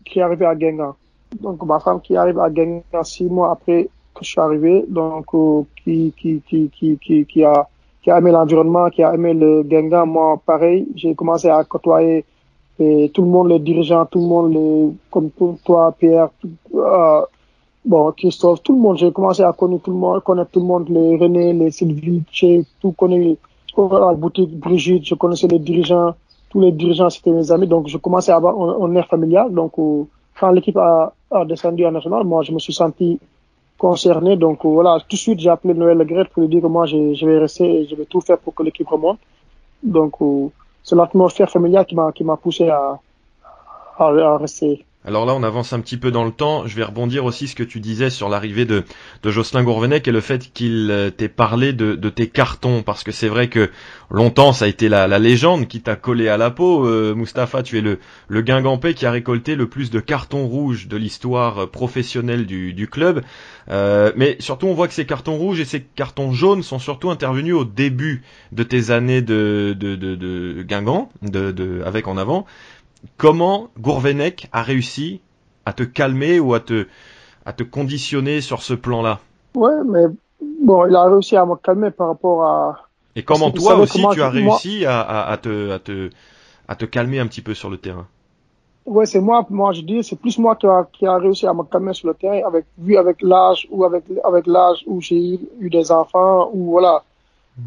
[0.05, 0.97] qui est arrivée à Guingamp.
[1.41, 5.27] Donc, ma femme qui arrive à Guingamp six mois après que je suis arrivé, donc,
[5.35, 7.69] euh, qui, qui, qui, qui, qui, qui a,
[8.03, 10.07] qui a aimé l'environnement, qui a aimé le Guingamp.
[10.07, 12.25] Moi, pareil, j'ai commencé à côtoyer
[12.81, 15.31] et tout le monde, les dirigeants, tout le monde, les, comme
[15.64, 16.31] toi, Pierre,
[16.75, 17.23] euh,
[17.85, 20.67] bon, Christophe, tout le monde, j'ai commencé à connaître tout le monde, connaître tout le
[20.67, 23.37] monde, les René, les Sylvie, j'ai tout connu,
[23.77, 26.14] la boutique Brigitte, je connaissais les dirigeants,
[26.51, 29.53] tous les dirigeants c'était mes amis, donc je commençais à avoir un, un air familial,
[29.53, 30.05] donc euh,
[30.38, 33.18] quand l'équipe a, a descendu en national, moi je me suis senti
[33.77, 34.37] concerné.
[34.37, 37.14] Donc voilà, tout de suite j'ai appelé Noël Legret pour lui dire que moi je,
[37.14, 39.18] je vais rester et je vais tout faire pour que l'équipe remonte.
[39.83, 40.48] Donc euh,
[40.83, 42.98] c'est l'atmosphère familiale qui m'a poussé à,
[43.98, 44.85] à, à rester.
[45.05, 46.67] Alors là, on avance un petit peu dans le temps.
[46.67, 48.83] Je vais rebondir aussi ce que tu disais sur l'arrivée de,
[49.23, 53.13] de Jocelyn Gourvenec et le fait qu'il euh, t'ait parlé de, tes cartons, parce que
[53.13, 53.71] c'est vrai que
[54.11, 56.85] longtemps ça a été la, la légende qui t'a collé à la peau.
[56.85, 60.89] Euh, Mustapha, tu es le, le Guingampais qui a récolté le plus de cartons rouges
[60.89, 63.23] de l'histoire professionnelle du, club.
[63.71, 67.11] Euh, mais surtout, on voit que ces cartons rouges et ces cartons jaunes sont surtout
[67.11, 72.47] intervenus au début de tes années de, de, de, Guingamp, de, avec en avant
[73.17, 75.21] comment Gourvenec a réussi
[75.65, 76.87] à te calmer ou à te,
[77.45, 79.21] à te conditionner sur ce plan-là?
[79.55, 80.07] Ouais, mais
[80.63, 82.89] bon, il a réussi à me calmer par rapport à.
[83.17, 86.11] Et comment toi aussi tu as réussi à, à, à, te, à, te,
[86.69, 88.07] à te calmer un petit peu sur le terrain?
[88.87, 91.53] Ouais, c'est moi, moi je dis, c'est plus moi qui a, qui a réussi à
[91.53, 95.39] me calmer sur le terrain, avec, vu avec l'âge ou avec, avec l'âge où j'ai
[95.61, 97.05] eu des enfants, ou voilà.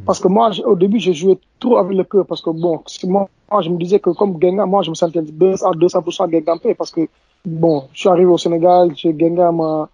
[0.05, 3.27] Parce que moi, au début, j'ai joué trop avec le cœur, parce que bon, moi,
[3.61, 7.01] je me disais que comme Genga, moi, je me sentais à 200% Gengampé, parce que
[7.45, 9.89] bon, je suis arrivé au Sénégal, Genga m'a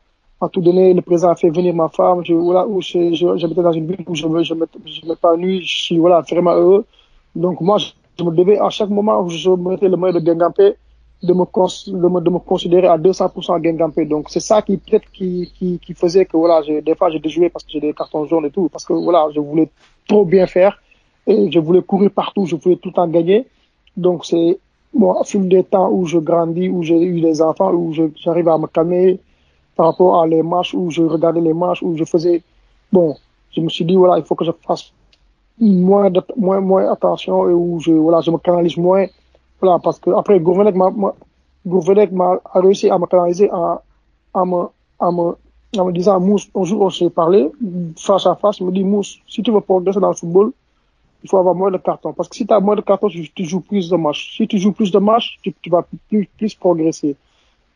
[0.51, 3.87] tout donné, le président a fait venir ma femme, je, voilà, où j'habitais dans une
[3.87, 6.85] ville où je, je, je m'épanouis, je suis voilà, vraiment heureux.
[7.35, 10.75] Donc moi, je, me devais, à chaque moment où je mettais le moyen de Gengampé,
[11.23, 14.05] de me, de me, de me considérer à 200% Gengampé.
[14.05, 17.19] Donc c'est ça qui peut-être qui, qui, qui faisait que voilà, je, des fois j'ai
[17.19, 19.69] déjoué parce que j'ai des cartons jaunes et tout, parce que voilà, je voulais
[20.07, 20.79] trop bien faire
[21.25, 23.47] et je voulais courir partout, je voulais tout le temps gagner.
[23.95, 24.59] Donc c'est
[24.93, 28.47] bon, au fil des temps où je grandis, où j'ai eu des enfants, où j'arrive
[28.49, 29.19] à me calmer
[29.75, 32.43] par rapport à les matchs, où je regardais les matchs, où je faisais
[32.91, 33.15] bon,
[33.55, 34.93] je me suis dit voilà, il faut que je fasse
[35.59, 39.07] moins moins moins attention et où je voilà, je me canalise moins
[39.61, 40.75] voilà, parce que après Gourvenec
[42.11, 43.81] m'a réussi à me canaliser à,
[44.33, 44.65] à me
[44.99, 45.35] à me
[45.77, 47.49] en me disant Mousse, un jour on s'est parlé
[47.97, 50.51] face à face, il me dit Mousse, si tu veux progresser dans le football,
[51.23, 52.13] il faut avoir moins de cartons.
[52.13, 54.37] Parce que si tu as moins de cartons, tu, joues plus de matchs.
[54.37, 57.15] Si tu joues plus de matchs, tu, tu vas plus, plus progresser.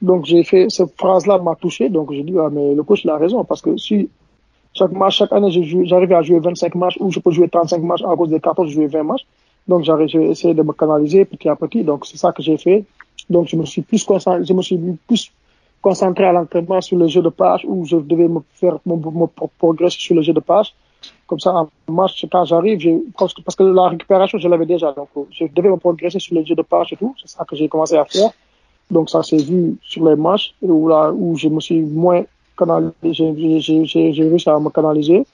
[0.01, 3.09] Donc j'ai fait cette phrase-là m'a touché, donc j'ai dit ah mais le coach il
[3.11, 4.09] a raison parce que si
[4.73, 5.51] chaque match, chaque année
[5.83, 8.65] j'arrive à jouer 25 matchs ou je peux jouer 35 matchs à cause des cartons,
[8.65, 9.25] je joue 20 matchs.
[9.71, 11.81] Donc j'ai essayé de me canaliser petit à petit.
[11.89, 12.83] Donc c'est ça que j'ai fait.
[13.29, 15.31] Donc je me suis plus concentré, je me suis plus
[15.81, 19.97] concentré à l'entraînement sur le jeu de passe où je devais me faire mon, progresser
[20.05, 20.69] sur le jeu de passe.
[21.25, 22.79] Comme ça, en match, quand j'arrive,
[23.17, 24.91] parce que, la récupération, je l'avais déjà.
[24.91, 27.15] Donc, je devais me progresser sur le jeu de passe et tout.
[27.19, 28.29] C'est ça que j'ai commencé à faire.
[28.91, 32.23] Donc, ça s'est vu sur les matchs où, là, où je me suis moins
[32.55, 33.25] canalisé,
[33.85, 35.25] j'ai réussi à me canaliser.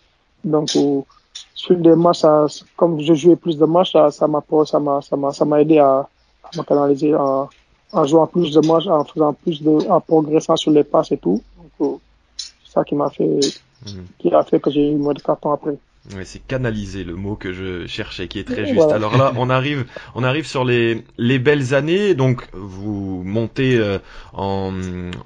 [0.46, 0.70] Donc,
[1.56, 2.46] fil des matchs, ça,
[2.76, 5.62] comme je jouais plus de matchs, ça, ça m'a, ça m'a, ça m'a, ça m'a
[5.62, 6.08] aidé à,
[6.44, 7.50] à me canaliser en,
[7.92, 11.18] en jouant plus de matchs, en faisant plus de, en progressant sur les passes et
[11.18, 11.42] tout.
[11.80, 12.00] Donc,
[12.38, 13.40] c'est ça qui m'a fait,
[13.86, 13.90] mmh.
[14.20, 15.78] qui a fait que j'ai eu moins de cartons après.
[16.16, 18.76] Ouais, c'est canaliser le mot que je cherchais, qui est très juste.
[18.76, 18.96] Voilà.
[18.96, 22.16] Alors là, on arrive, on arrive sur les, les belles années.
[22.16, 24.00] Donc, vous montez euh,
[24.34, 24.72] en,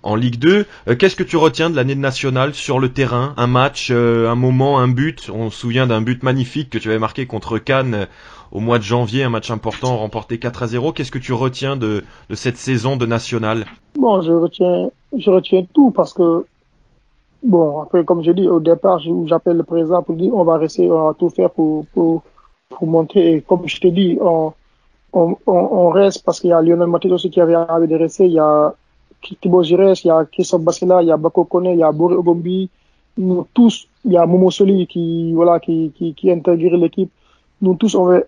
[0.02, 0.66] en Ligue 2.
[0.88, 3.36] Euh, Qu'est-ce que tu retiens de l'année nationale sur le terrain?
[3.38, 5.30] Un match, euh, un moment, un but?
[5.32, 8.08] On se souvient d'un but magnifique que tu avais marqué contre Cannes
[8.52, 10.92] au mois de janvier, un match important remporté 4 à 0.
[10.94, 13.66] Qu'est-ce que tu retiens de, de cette saison de nationale?
[13.96, 16.46] Bon, je retiens, je retiens tout parce que
[17.44, 20.90] Bon, après, comme je dis, au départ, j'appelle le président pour dire on va rester,
[20.92, 22.22] on va tout faire pour, pour,
[22.70, 23.34] pour monter.
[23.34, 24.54] Et comme je te dis, on,
[25.14, 28.24] on, on reste parce qu'il y a Lionel Maté aussi qui avait envie de.
[28.24, 28.74] Il y a
[29.42, 31.92] Thibaut Gires, il y a Christophe Bassila, il y a Bako Kone, il y a
[31.92, 32.70] Boré Ogombi.
[33.18, 37.12] Nous tous, il y a Momo Soli qui, voilà, qui, qui, qui intégrait l'équipe.
[37.62, 38.26] Nous tous, on avait,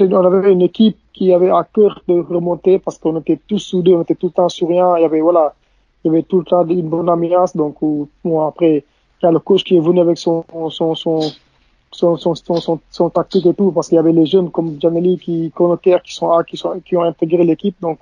[0.00, 3.94] on avait une équipe qui avait à cœur de remonter parce qu'on était tous soudés,
[3.94, 4.96] on était tout le temps souriants.
[4.96, 5.54] Il y avait, voilà,
[6.06, 7.56] il y avait tout le temps une bonne ambiance.
[7.56, 7.76] Donc,
[8.24, 8.84] bon, après,
[9.20, 11.20] il y a le coach qui est venu avec son, son, son,
[11.90, 15.18] son, son, son, son tactique et tout, parce qu'il y avait les jeunes comme Janelli
[15.18, 17.74] qui, qui sont, qui sont, qui ont intégré l'équipe.
[17.80, 17.98] Donc,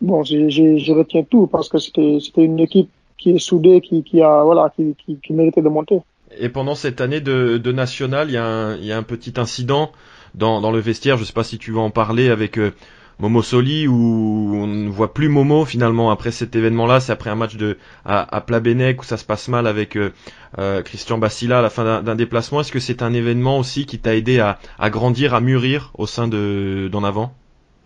[0.00, 4.44] bon, je retiens tout parce que c'était, une équipe qui est soudée, qui, qui a,
[4.44, 5.98] voilà, qui, qui, méritait de monter.
[6.38, 9.02] Et pendant cette année de, de national, il y, a un, il y a un
[9.02, 9.90] petit incident
[10.34, 11.16] dans, dans le vestiaire.
[11.16, 12.72] Je sais pas si tu veux en parler avec euh,
[13.18, 17.00] Momo Soli où on ne voit plus Momo finalement après cet événement-là.
[17.00, 20.12] C'est après un match de à, à Plabennec où ça se passe mal avec euh,
[20.58, 22.60] euh, Christian Bassila à la fin d'un déplacement.
[22.60, 24.58] Est-ce que c'est un événement aussi qui t'a aidé à,
[24.90, 27.32] grandir, à mûrir au sein de d'en avant?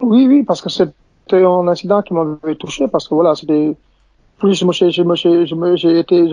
[0.01, 3.77] Oui, oui, parce que c'était un incident qui m'avait touché parce que voilà, c'était
[4.39, 4.65] plus je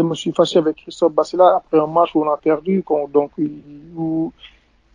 [0.01, 2.83] me suis fâché avec Christophe Bassila après un match où on a perdu,
[3.13, 3.31] donc
[3.95, 4.31] où,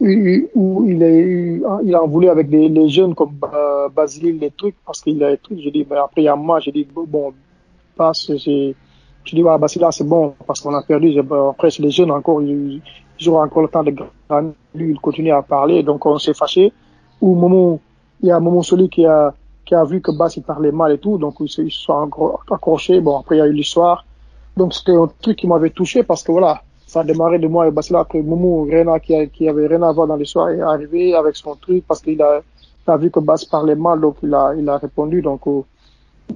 [0.03, 4.75] où il, est, il a voulu avec des, les jeunes comme euh, Basile, les trucs,
[4.85, 5.61] parce qu'il a des trucs.
[5.61, 7.33] J'ai dit, mais après, il y a moi, j'ai dit, bon,
[7.97, 8.75] passe, c'est,
[9.25, 11.17] je dis, bah, là, c'est bon, parce qu'on a perdu.
[11.51, 12.83] Après, c'est les jeunes encore, ils,
[13.21, 14.53] ils auront encore le temps de grandir.
[14.75, 16.73] Lui, il continue à parler, donc on s'est fâché.
[17.21, 17.79] Ou moment,
[18.21, 19.33] il y a un moment celui qui a,
[19.65, 22.11] qui a vu que Bass, il parlait mal et tout, donc ils se sont
[22.51, 23.01] accrochés.
[23.01, 24.05] Bon, après, il y a eu l'histoire.
[24.57, 27.67] Donc, c'était un truc qui m'avait touché parce que voilà, ça a démarré de moi
[27.67, 31.15] et Bassila après Moumou Rena qui, qui avait rien à voir dans l'histoire est arrivé
[31.15, 32.43] avec son truc parce qu'il a,
[32.87, 35.23] a vu que Bass parlait mal, donc il a, il a répondu.
[35.23, 35.63] Donc, euh,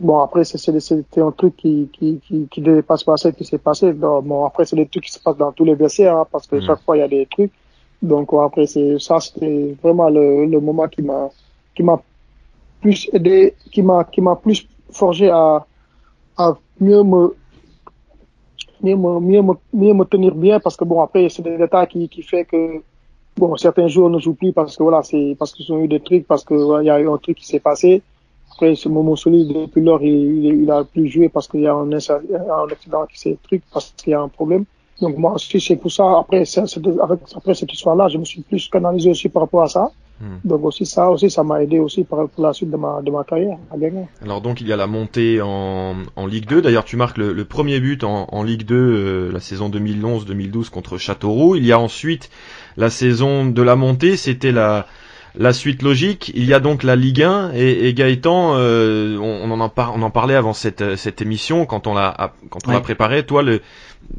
[0.01, 3.59] bon, après, c'était un truc qui, qui, qui, qui devait pas se passer, qui s'est
[3.59, 3.93] passé.
[3.93, 6.47] Donc, bon, après, c'est des trucs qui se passent dans tous les vestiaires, hein, parce
[6.47, 7.53] que chaque fois, il y a des trucs.
[8.01, 11.29] Donc, après, c'est, ça, c'était vraiment le, le moment qui m'a,
[11.75, 12.01] qui m'a
[12.81, 15.67] plus aidé, qui m'a, qui m'a plus forgé à,
[16.39, 17.35] à mieux me,
[18.83, 21.89] mieux me, mieux me, mieux me tenir bien, parce que bon, après, c'est des détails
[21.89, 22.83] qui, qui fait que,
[23.37, 26.01] bon, certains jours ne jouent plus parce que voilà, c'est, parce qu'ils ont eu des
[26.01, 28.03] trucs, parce que, voilà, il y a eu un truc qui s'est passé.
[28.53, 31.67] Après, ce moment solide, depuis lors, il, il, il, a plus joué parce qu'il y
[31.67, 34.65] a un, un accident qui s'est truc, parce qu'il y a un problème.
[35.01, 38.41] Donc moi aussi, c'est pour ça, après, c'est, avec, après cette histoire-là, je me suis
[38.41, 39.91] plus canalisé aussi par rapport à ça.
[40.21, 40.37] Hmm.
[40.45, 43.11] Donc aussi ça, aussi ça m'a aidé aussi pour, pour, la suite de ma, de
[43.11, 44.07] ma carrière à gagner.
[44.23, 46.63] Alors donc il y a la montée en, en Ligue 2.
[46.63, 50.71] D'ailleurs tu marques le, le, premier but en, en Ligue 2 euh, la saison 2011-2012
[50.71, 51.57] contre Châteauroux.
[51.57, 52.31] Il y a ensuite
[52.79, 54.87] la saison de la montée, c'était la
[55.39, 59.51] la suite logique, il y a donc la Ligue 1 et, et Gaëtan, euh, on,
[59.51, 62.73] on, en par, on en parlait avant cette, cette émission quand on l'a quand on
[62.73, 63.25] l'a préparé.
[63.25, 63.61] Toi, le,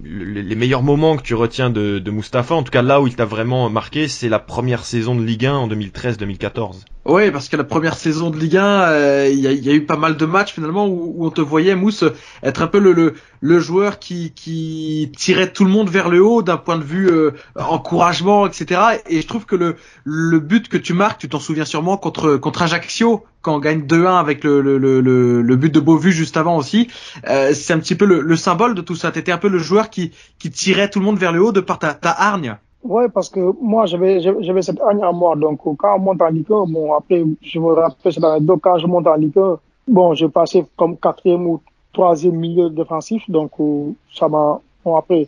[0.04, 3.08] le, les meilleurs moments que tu retiens de, de Mustapha, en tout cas là où
[3.08, 6.86] il t'a vraiment marqué, c'est la première saison de Ligue 1 en 2013-2014.
[7.08, 9.96] Oui, parce que la première saison de Ligue 1, euh, il y, a, eu pas
[9.96, 12.04] mal de matchs finalement où, on te voyait Mousse
[12.43, 16.22] être un peu le, le, le, joueur qui, qui tirait tout le monde vers le
[16.22, 19.00] haut d'un point de vue euh, encouragement, etc.
[19.08, 22.36] Et je trouve que le, le but que tu marques, tu t'en souviens sûrement contre
[22.36, 26.36] contre Ajaccio quand on gagne 2-1 avec le, le, le, le, but de Beauvu juste
[26.36, 26.89] avant aussi,
[27.30, 29.13] euh, c'est un petit peu le, le symbole de tout ça.
[29.13, 31.62] T'étais un peu le joueur qui, qui tirait tout le monde vers le haut de
[31.62, 32.58] par ta, ta hargne.
[32.84, 35.36] Ouais, parce que moi, j'avais, j'avais cette hargne à moi.
[35.36, 38.62] Donc, quand on monte en Ligue 1, bon, après, je me rappelle, c'est dans donc,
[38.62, 41.60] quand je monte en Ligue 1, bon, je passais comme quatrième ou
[41.92, 43.24] troisième milieu défensif.
[43.30, 45.28] Donc, euh, ça m'a, bon, après,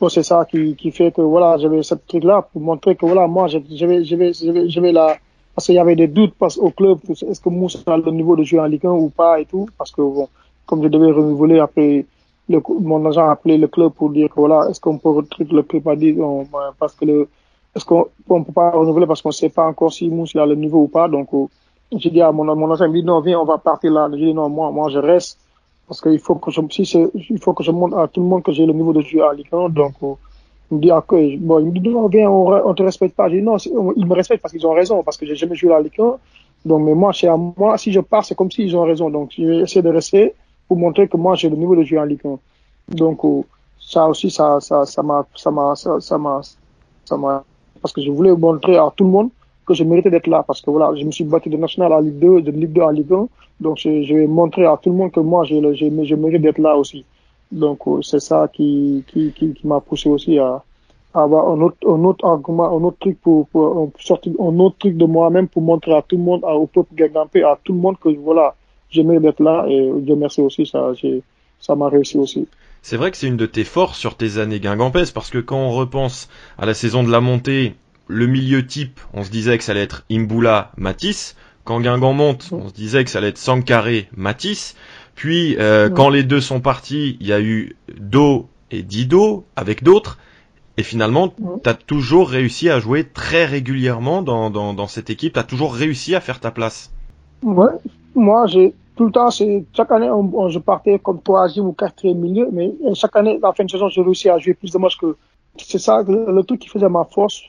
[0.00, 3.26] bon, c'est ça qui, qui fait que, voilà, j'avais cette truc-là pour montrer que, voilà,
[3.26, 5.16] moi, j'avais, j'avais, j'avais la,
[5.54, 8.36] parce qu'il y avait des doutes parce, au club, est-ce que Moussa a le niveau
[8.36, 9.66] de jouer en Ligue 1 ou pas et tout.
[9.78, 10.28] Parce que, bon,
[10.66, 12.04] comme je devais renouveler après,
[12.48, 15.88] mon agent a appelé le club pour dire voilà, est-ce qu'on peut retrouver le club
[15.88, 16.46] a dit, on,
[16.78, 17.28] parce que le,
[17.74, 20.54] est-ce qu'on on peut pas renouveler parce qu'on sait pas encore si Moussa a le
[20.54, 21.08] niveau ou pas.
[21.08, 21.46] Donc, euh,
[21.92, 24.08] j'ai dit à mon, mon agent, il me dit non, viens, on va partir là.
[24.12, 25.38] J'ai dit non, moi, moi, je reste
[25.86, 26.82] parce qu'il faut que je, si
[27.30, 29.22] il faut que je montre à tout le monde que j'ai le niveau de jouer
[29.22, 29.68] en Ligue 1.
[29.68, 30.14] Donc, euh,
[30.70, 33.28] il me dit, que, bon, il me dit, non, viens, on, on te respecte pas.
[33.28, 35.70] J'ai dit, non, ils me respectent parce qu'ils ont raison, parce que j'ai jamais joué
[35.70, 36.16] la Ligue 1.
[36.64, 39.10] Donc, mais moi, à moi, si je pars, c'est comme s'ils ont raison.
[39.10, 40.34] Donc, je vais essayer de rester
[40.68, 42.38] pour montrer que moi, j'ai le niveau de jouer en Ligue 1.
[42.94, 43.42] Donc, euh,
[43.80, 46.40] ça aussi, ça, ça, ça m'a, ça m'a, ça, m'a,
[47.04, 47.44] ça m'a,
[47.80, 49.30] parce que je voulais montrer à tout le monde
[49.66, 52.00] que je méritais d'être là, parce que voilà, je me suis battu de national à
[52.00, 53.28] Ligue 2, de Ligue 2 à Ligue 1.
[53.60, 56.42] Donc, je, je vais montrer à tout le monde que moi, j'ai, je, je mérite
[56.42, 57.04] d'être là aussi.
[57.50, 60.62] Donc, euh, c'est ça qui, qui, qui, m'a poussé aussi à,
[61.14, 64.76] à avoir un autre, un autre argument, un autre truc pour, pour sortir un autre
[64.78, 67.78] truc de moi-même pour montrer à tout le monde, au peuple Gagampé, à tout le
[67.78, 68.54] monde que voilà,
[68.90, 70.92] j'aimais d'être là et Dieu merci aussi, ça,
[71.60, 72.48] ça m'a réussi aussi.
[72.82, 75.58] C'est vrai que c'est une de tes forces sur tes années guingampaises parce que quand
[75.58, 77.74] on repense à la saison de la montée,
[78.06, 81.36] le milieu type, on se disait que ça allait être Imbula, Matisse.
[81.64, 84.76] Quand Guingamp monte, on se disait que ça allait être Sankaré, Matisse.
[85.16, 89.82] Puis, euh, quand les deux sont partis, il y a eu Do et Dido avec
[89.82, 90.18] d'autres.
[90.76, 95.32] Et finalement, tu as toujours réussi à jouer très régulièrement dans, dans, dans cette équipe.
[95.32, 96.92] Tu as toujours réussi à faire ta place.
[97.42, 97.72] Ouais,
[98.16, 100.08] moi, j'ai tout le temps, c'est chaque année,
[100.48, 103.88] je partais comme troisième ou quatrième milieu, mais chaque année, dans la fin de saison,
[103.88, 105.16] j'ai réussi à jouer plus de matchs que.
[105.58, 107.42] C'est ça, le, le, truc qui faisait ma force.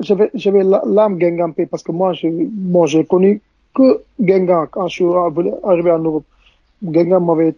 [0.00, 3.40] J'avais, j'avais l'âme Gengampé parce que moi, je, bon, j'ai connu
[3.74, 5.04] que Gengan quand je suis
[5.64, 6.24] arrivé en Europe.
[6.82, 7.54] Gengan m'avait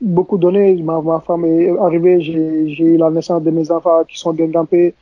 [0.00, 0.74] beaucoup donné.
[0.82, 4.94] Ma, ma femme est arrivée, j'ai, eu la naissance de mes enfants qui sont Gengampé.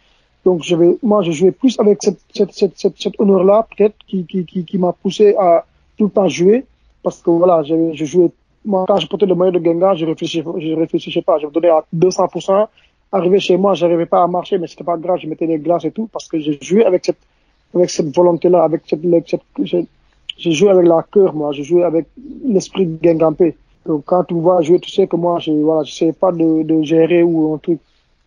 [0.45, 3.97] Donc, je vais, moi, je jouais plus avec cette, cette, cette, cette, cet honneur-là, peut-être,
[4.07, 5.67] qui, qui, qui m'a poussé à
[5.99, 6.65] tout le temps jouer
[7.07, 8.33] parce que voilà, je, je jouais,
[8.65, 11.53] moi, quand je portais le maillot de Gengar, je réfléchissais, je réfléchissais pas, je me
[11.53, 12.67] donnais à 200%.
[13.13, 15.85] Arrivé chez moi, j'arrivais pas à marcher, mais c'était pas grave, je mettais des glaces
[15.85, 19.89] et tout, parce que j'ai joué avec cette, volonté-là, avec cette, cette,
[20.37, 22.07] j'ai joué avec la cœur, moi, j'ai joué avec
[22.45, 23.57] l'esprit de Gengampé.
[23.87, 26.83] Donc, quand tu vois jouer, tu sais que moi, je, voilà, je sais pas de,
[26.83, 27.79] gérer ou un truc.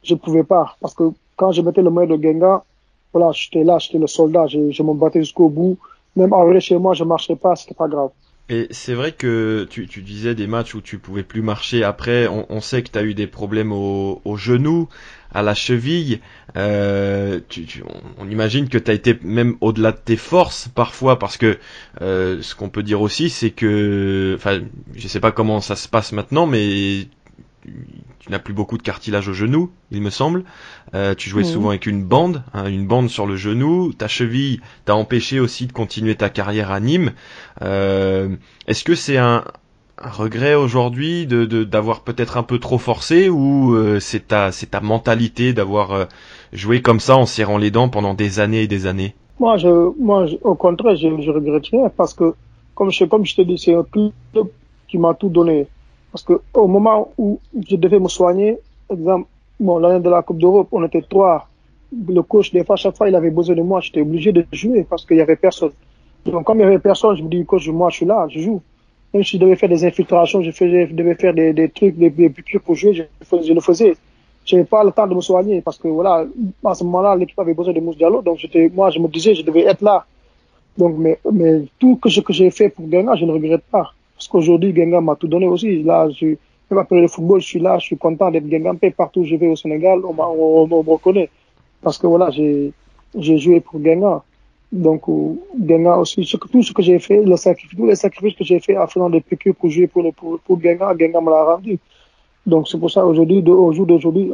[0.04, 1.04] Je pouvais pas, parce que
[1.36, 2.64] quand je mettais le maillot de Gengar,
[3.12, 5.78] voilà, j'étais là, j'étais le soldat, je, je me battais jusqu'au bout.
[6.16, 8.12] Même arrivé chez moi, je marchais pas, c'était pas grave.
[8.52, 11.84] Et c'est vrai que tu, tu, disais des matchs où tu pouvais plus marcher.
[11.84, 14.90] Après, on, on sait que tu as eu des problèmes au, au, genou,
[15.32, 16.20] à la cheville.
[16.58, 17.84] Euh, tu, tu,
[18.18, 21.60] on, imagine que tu as été même au-delà de tes forces parfois, parce que
[22.02, 24.62] euh, ce qu'on peut dire aussi, c'est que, enfin,
[24.96, 27.06] je sais pas comment ça se passe maintenant, mais
[27.64, 30.44] tu n'as plus beaucoup de cartilage au genou, il me semble.
[30.94, 33.94] Euh, tu jouais souvent avec une bande, hein, une bande sur le genou.
[33.94, 37.12] Ta cheville t'a empêché aussi de continuer ta carrière à Nîmes.
[37.62, 38.30] Euh,
[38.68, 39.44] Est-ce que c'est un,
[40.02, 44.72] un, regret aujourd'hui de d'avoir peut-être un peu trop forcé ou euh, c'est ta c'est
[44.72, 46.06] ta mentalité d'avoir euh,
[46.54, 49.16] joué comme ça en serrant les dents pendant des années et des années?
[49.40, 52.34] Moi, je, moi, je, au contraire, je, je regrette rien parce que
[52.76, 54.48] comme je comme je te dis, c'est un club
[54.88, 55.68] qui m'a tout donné.
[56.12, 58.60] Parce que au moment où je devais me soigner,
[58.92, 59.28] exemple,
[59.60, 61.48] bon, l'année de la Coupe d'Europe, on était trois.
[61.92, 63.80] Le coach, des fois, chaque fois, il avait besoin de moi.
[63.82, 65.72] J'étais obligé de jouer parce qu'il y avait personne.
[66.26, 68.40] Donc, comme il y avait personne, je me dis, coach, moi, je suis là, je
[68.40, 68.62] joue.
[69.14, 72.30] Même si je devais faire des infiltrations, je, devais faire des, trucs, des, des
[72.64, 73.96] pour jouer, je, le faisais.
[74.46, 76.26] Je n'avais pas le temps de me soigner parce que, voilà,
[76.64, 78.22] à ce moment-là, l'équipe avait besoin de Mousse Diallo.
[78.22, 78.40] Donc,
[78.74, 80.06] moi, je me disais, je devais être là.
[80.78, 83.94] Donc, mais, mais tout ce que j'ai fait pour Ghana, je ne regrette pas.
[84.20, 85.82] Parce qu'aujourd'hui, Gengar m'a tout donné aussi.
[85.82, 86.36] Là, je,
[86.70, 88.92] même après le football, je suis là, je suis content d'être Gengampé.
[88.92, 90.14] Partout où je vais au Sénégal, on,
[90.68, 91.30] me reconnaît.
[91.82, 92.74] Parce que voilà, j'ai,
[93.16, 94.26] joué pour Gengar.
[94.74, 95.04] Donc,
[95.66, 99.10] Gengar aussi, tout ce que j'ai fait, tous les sacrifices que j'ai fait en faisant
[99.10, 101.80] des PQ pour jouer pour, le, pour, pour me l'a rendu.
[102.46, 104.34] Donc, c'est pour ça, aujourd'hui, au jour d'aujourd'hui,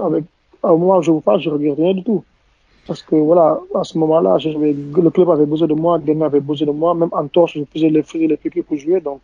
[0.64, 2.24] au moment où je vous parle, je regrette rien du tout.
[2.88, 6.66] Parce que voilà, à ce moment-là, le club avait besoin de moi, Gengar avait besoin
[6.66, 9.00] de moi, même en torche, je faisais les, les PQ pour jouer.
[9.00, 9.22] Donc,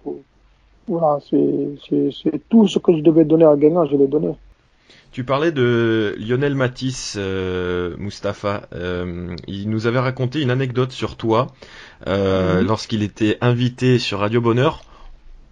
[0.87, 4.35] voilà, c'est tout ce que je devais donner à Guingamp, je l'ai donné.
[5.11, 8.61] Tu parlais de Lionel Matisse, euh, Mustapha.
[8.73, 11.47] Euh, il nous avait raconté une anecdote sur toi
[12.07, 12.65] euh, mmh.
[12.65, 14.81] lorsqu'il était invité sur Radio Bonheur.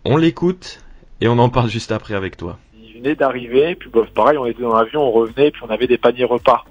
[0.06, 0.82] On l'écoute
[1.20, 2.58] et on en parle juste après avec toi.
[2.82, 5.88] Il venait d'arriver, puis bon, pareil, on était dans l'avion, on revenait, puis on avait
[5.88, 6.64] des paniers repas.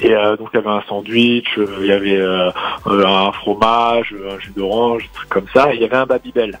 [0.00, 2.50] Et euh, donc il y avait un sandwich, euh, il y avait euh,
[2.86, 6.58] un fromage, un jus d'orange, un truc comme ça, et il y avait un Babybel.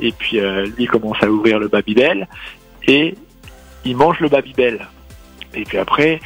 [0.00, 2.28] Et puis lui il commence à ouvrir le Babybel
[2.86, 3.14] et
[3.84, 4.86] il mange le Babybel.
[5.54, 6.20] Et puis après,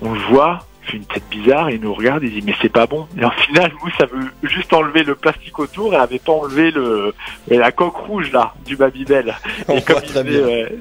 [0.00, 2.72] on le voit, il fait une tête bizarre, il nous regarde, il dit mais c'est
[2.72, 3.06] pas bon.
[3.20, 6.70] Et en final, vous, ça veut juste enlever le plastique autour et avait pas enlevé
[6.70, 7.14] le
[7.48, 9.34] la coque rouge là du Babybel.
[9.68, 10.78] Et comme il disait,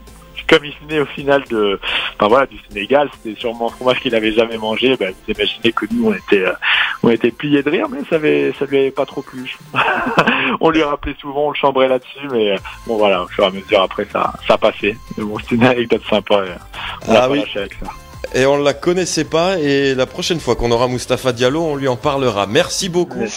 [0.47, 1.79] comme il venait au final de,
[2.15, 4.95] enfin voilà, du Sénégal, c'était sûrement un fromage qu'il n'avait jamais mangé.
[4.97, 6.53] Ben, vous imaginez que nous, on était, euh,
[7.03, 9.55] on était pliés de rire, mais ça avait, ça lui avait pas trop plu.
[10.59, 13.47] on lui rappelait souvent, on le chambrait là-dessus, mais euh, bon voilà, au fur et
[13.47, 14.95] à mesure après ça, ça passait.
[15.17, 16.43] Mais bon, c'était une anecdote sympa.
[17.07, 17.43] On ah oui.
[17.55, 17.87] avec ça.
[18.33, 21.87] Et on la connaissait pas, et la prochaine fois qu'on aura Mustapha Diallo, on lui
[21.87, 22.47] en parlera.
[22.47, 23.23] Merci beaucoup.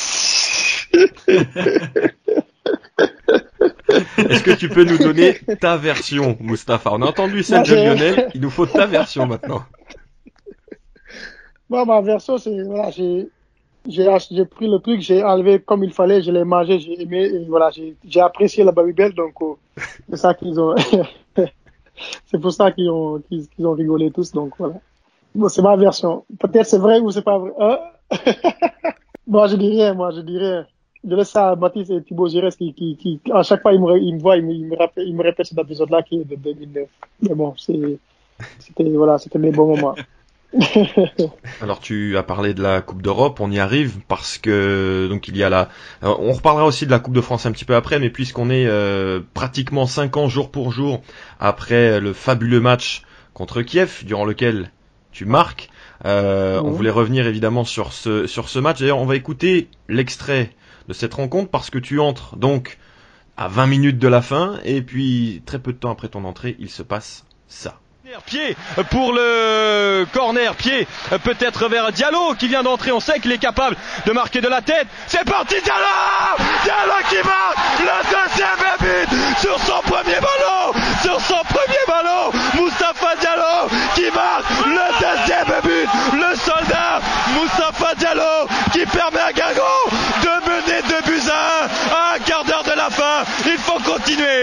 [4.18, 6.90] Est-ce que tu peux nous donner ta version, Mustapha?
[6.92, 9.62] On a entendu celle de Lionel, il nous faut ta version maintenant.
[11.70, 13.28] Bon, ma version, c'est voilà, j'ai
[13.86, 17.44] j'ai pris le truc, j'ai enlevé comme il fallait, je l'ai mangé, j'ai aimé, et
[17.46, 19.58] voilà, j'ai apprécié la Babybel, donc oh,
[20.10, 20.74] c'est ça qu'ils ont,
[22.26, 23.22] c'est pour ça qu'ils ont
[23.60, 24.74] ont rigolé tous, donc voilà.
[25.34, 26.24] Bon, c'est ma version.
[26.40, 27.52] Peut-être c'est vrai ou c'est pas vrai.
[27.60, 27.78] Hein?
[29.26, 30.66] Moi, je dis rien, moi, je dis rien
[31.06, 33.80] je laisse ça à Baptiste et Thibaut Gérès qui, qui, qui, à chaque fois, ils
[33.80, 36.20] me, ils me voient, ils me, ils me, rappellent, ils me répètent cet épisode-là qui
[36.20, 36.88] est de 2009.
[37.22, 37.98] Mais bon, c'était,
[38.90, 39.94] voilà, c'était des bons moments.
[41.60, 45.36] Alors tu as parlé de la Coupe d'Europe, on y arrive parce que donc il
[45.36, 45.68] y a la,
[46.00, 48.66] on reparlera aussi de la Coupe de France un petit peu après, mais puisqu'on est
[48.66, 51.02] euh, pratiquement 5 ans jour pour jour
[51.38, 53.02] après le fabuleux match
[53.34, 54.70] contre Kiev, durant lequel
[55.12, 55.68] tu marques,
[56.06, 58.80] euh, on voulait revenir évidemment sur ce sur ce match.
[58.80, 60.50] D'ailleurs, on va écouter l'extrait
[60.88, 62.78] de cette rencontre parce que tu entres donc
[63.36, 66.56] à 20 minutes de la fin et puis très peu de temps après ton entrée,
[66.58, 67.78] il se passe ça.
[68.24, 68.56] Pied
[68.90, 70.88] pour le corner, pied
[71.24, 73.76] peut-être vers Diallo qui vient d'entrer, on sait qu'il est capable
[74.06, 74.86] de marquer de la tête.
[75.06, 76.38] C'est parti Diallo!
[76.64, 77.58] Diallo qui marque!
[77.80, 78.48] Le deuxième
[78.80, 80.72] but sur son premier ballon!
[81.02, 82.32] Sur son premier ballon!
[82.54, 85.88] Moustapha Diallo qui marque le deuxième but!
[86.14, 87.00] Le soldat
[87.34, 89.84] Moustapha Diallo qui permet à Guingamp
[90.22, 93.24] de mener 2 buts à 1 à un quart d'heure de la fin.
[93.44, 93.78] Il faut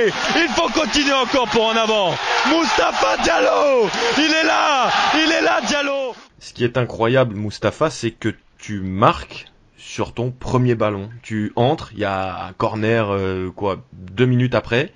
[0.05, 2.11] continuer, il faut continuer encore pour en avant.
[2.49, 3.87] Moustapha Diallo
[4.17, 8.81] il est là Il est là, Diallo Ce qui est incroyable, Mustapha, c'est que tu
[8.81, 9.45] marques
[9.77, 11.09] sur ton premier ballon.
[11.21, 14.91] Tu entres, il y a un corner, euh, quoi, deux minutes après.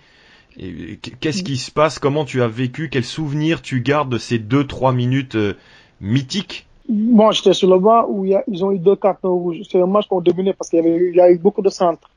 [1.22, 2.00] Qu'est-ce qui se passe?
[2.00, 2.90] Comment tu as vécu?
[2.90, 5.54] Quels souvenirs tu gardes de ces deux, trois minutes euh,
[6.02, 6.68] mythiques?
[6.90, 9.62] Moi, j'étais sur le banc où ils ont eu deux cartons rouges.
[9.72, 12.10] C'est un match qu'on dominait parce qu'il y, y a eu beaucoup de centres.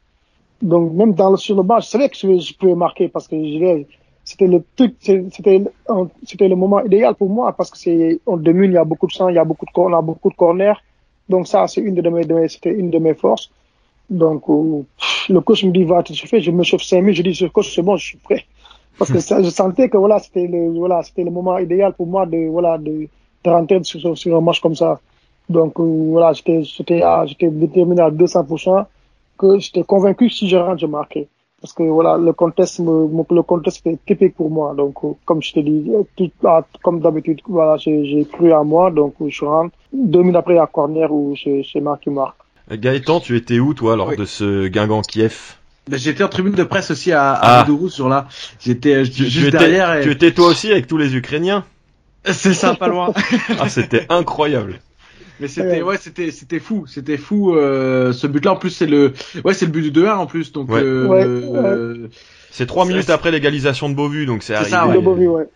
[0.62, 3.36] Donc même dans sur le banc, je savais que je, je pouvais marquer parce que
[4.24, 5.60] c'était le truc, c'était
[6.24, 9.08] c'était le moment idéal pour moi parce que c'est on domine, il y a beaucoup
[9.08, 10.74] de sang, il y a beaucoup de on a beaucoup de corners.
[11.28, 13.50] Donc ça, c'est une de mes, c'était une de mes forces.
[14.08, 14.82] Donc euh,
[15.28, 17.74] le coach me dit va te chauffer, je me chauffe 5 minutes, je dis coach
[17.74, 18.44] c'est bon, je suis prêt.
[18.98, 22.06] Parce que ça, je sentais que voilà, c'était le voilà, c'était le moment idéal pour
[22.06, 23.08] moi de voilà de,
[23.44, 25.00] de rentrer sur, sur- un match comme ça.
[25.48, 28.86] Donc euh, voilà, j'étais j'étais j'étais déterminé à 200%
[29.43, 31.26] que j'étais convaincu que si je rentre, je marquais.
[31.61, 34.74] Parce que voilà, le contexte, me, me- le contexte était typique pour moi.
[34.76, 38.62] Donc, euh, comme je te dis, euh, tout, ah, comme d'habitude, voilà, j'ai cru à
[38.64, 38.90] moi.
[38.90, 39.74] Donc, euh, je rentre.
[39.93, 41.62] Deux minutes après, à corner où c'est
[42.03, 42.36] qui marque.
[42.70, 44.16] Gaëtan, tu étais où toi lors Oui.
[44.16, 45.36] de ce Guingamp Kiev?
[45.88, 47.61] Ben, J'étais en tribune de presse aussi à, Ah.
[47.62, 48.26] à sur là.
[48.61, 49.95] J'étais tu, juste tu étais, derrière.
[49.97, 51.64] et- tu étais toi aussi avec tous les Ukrainiens?
[52.24, 53.12] C'est ça, pas loin.
[53.61, 54.80] Ah, c'était incroyable.
[55.41, 58.53] Mais c'était ouais, c'était c'était fou, c'était fou euh, ce but-là.
[58.53, 59.12] En plus, c'est le
[59.45, 60.53] ouais, c'est le but du 2-1 en plus.
[60.53, 60.83] Donc Ouais.
[60.83, 62.09] euh, Ouais, euh,
[62.51, 64.70] C'est trois minutes après l'égalisation de Beauvue, donc c'est C'est arrivé.
[64.70, 65.01] ça, ouais.
[65.01, 65.49] Bobby, ouais.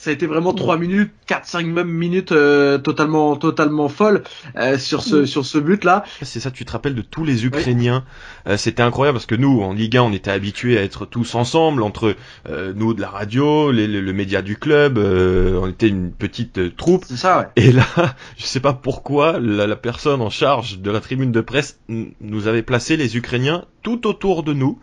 [0.00, 4.22] Ça a été vraiment 3 minutes, 4 5 même minutes euh, totalement totalement folles
[4.56, 6.04] euh, sur ce sur ce but-là.
[6.22, 8.04] C'est ça, tu te rappelles de tous les Ukrainiens.
[8.46, 11.34] Euh, C'était incroyable parce que nous, en Ligue 1, on était habitués à être tous
[11.34, 12.14] ensemble, entre
[12.48, 16.12] euh, nous de la radio, les- le, le média du club, euh, on était une
[16.12, 17.04] petite euh, troupe.
[17.06, 17.46] C'est ça, ouais.
[17.56, 17.84] Et là,
[18.36, 22.46] je sais pas pourquoi, la, la personne en charge de la tribune de presse nous
[22.46, 24.78] avait placé les Ukrainiens tout autour de nous.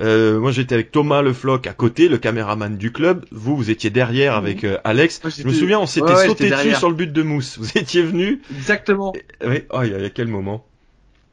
[0.00, 3.24] Euh, moi, j'étais avec Thomas Le Floch à côté, le caméraman du club.
[3.30, 5.20] Vous, vous étiez derrière avec euh, Alex.
[5.22, 7.58] Moi, Je me souviens, on s'était Ouais, ouais, sauté dessus sur le but de Mousse.
[7.58, 8.38] Vous étiez venus.
[8.56, 9.12] Exactement.
[9.46, 10.64] Oui, oh, il y a- il y a quel moment?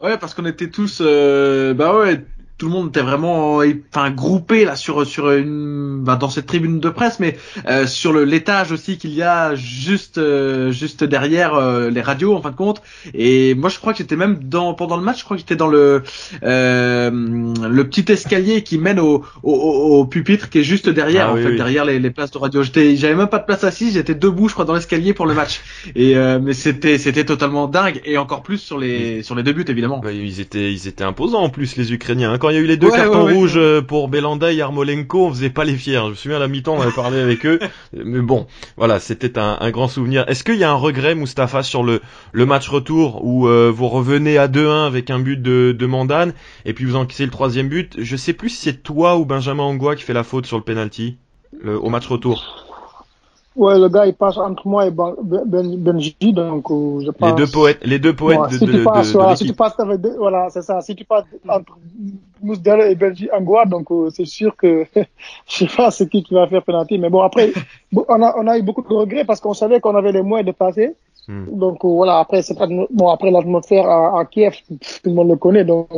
[0.02, 2.22] Ouais, parce qu'on était tous, euh, bah ouais,
[2.60, 6.80] tout le monde était vraiment, enfin, groupé là sur sur une, bah, dans cette tribune
[6.80, 7.38] de presse, mais
[7.68, 12.36] euh, sur le l'étage aussi qu'il y a juste euh, juste derrière euh, les radios
[12.36, 12.82] en fin de compte.
[13.16, 15.56] Et moi, je crois que j'étais même dans pendant le match, je crois que j'étais
[15.56, 16.04] dans le
[16.44, 21.32] euh, le petit escalier qui mène au, au, au- pupitre qui est juste derrière, Ah
[21.32, 21.56] en oui, fait, oui.
[21.58, 22.64] derrière les, les places de radio.
[22.64, 25.34] J'étais, j'avais même pas de place assise, j'étais debout, je crois, dans l'escalier pour le
[25.34, 25.62] match.
[25.96, 29.54] Et euh, mais c'était c'était totalement dingue et encore plus sur les sur les deux
[29.54, 30.00] buts évidemment.
[30.00, 32.34] Bah, ils étaient, ils étaient imposants en plus les Ukrainiens.
[32.34, 32.38] hein.
[32.38, 33.34] Quand il y a eu les deux Ouais, cartons ouais, ouais.
[33.34, 36.02] rouges euh, pour Belanda et Yarmolenko, on faisait pas les fiers.
[36.06, 37.60] Je me souviens à la mi-temps, on avait parlé avec eux.
[37.94, 38.48] Mais bon,
[38.78, 40.26] voilà, c'était un, un grand souvenir.
[40.28, 43.88] Est-ce qu'il y a un regret, Mustapha, sur le, le match retour où euh, vous
[43.88, 46.34] revenez à 2-1 avec un but de, de Mandane
[46.66, 47.96] et puis vous encaissez le troisième but?
[47.98, 50.64] Je sais plus si c'est toi ou Benjamin Angois qui fait la faute sur le
[50.64, 51.18] penalty
[51.62, 52.66] le- au match retour.
[53.60, 57.34] Ouais, le gars, il passe entre moi et Ben, ben, Benji, donc euh, je Les
[57.34, 59.78] deux poètes, les deux poètes de, si de, tu passes, de voilà, si tu passes
[59.78, 60.80] avec voilà, c'est ça.
[60.80, 61.78] Si tu passes entre
[62.42, 66.36] Mousdale et Benji Angoua, donc euh, c'est sûr que je sais pas c'est qui qui
[66.36, 67.00] va faire penalty.
[67.00, 67.52] Mais bon, après,
[67.94, 70.48] on a, on a eu beaucoup de regrets parce qu'on savait qu'on avait les moyens
[70.48, 70.96] de passer.
[71.28, 71.48] Hmm.
[71.52, 75.32] Donc euh, voilà, après c'est pas bon après l'atmosphère à, à Kiev, tout le monde
[75.32, 75.66] le connaît.
[75.66, 75.90] Donc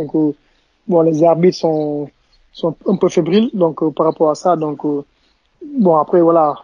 [0.87, 2.09] bon, les arbitres sont
[2.53, 4.55] sont un peu fébriles donc par rapport à ça.
[4.55, 6.55] Donc bon après voilà,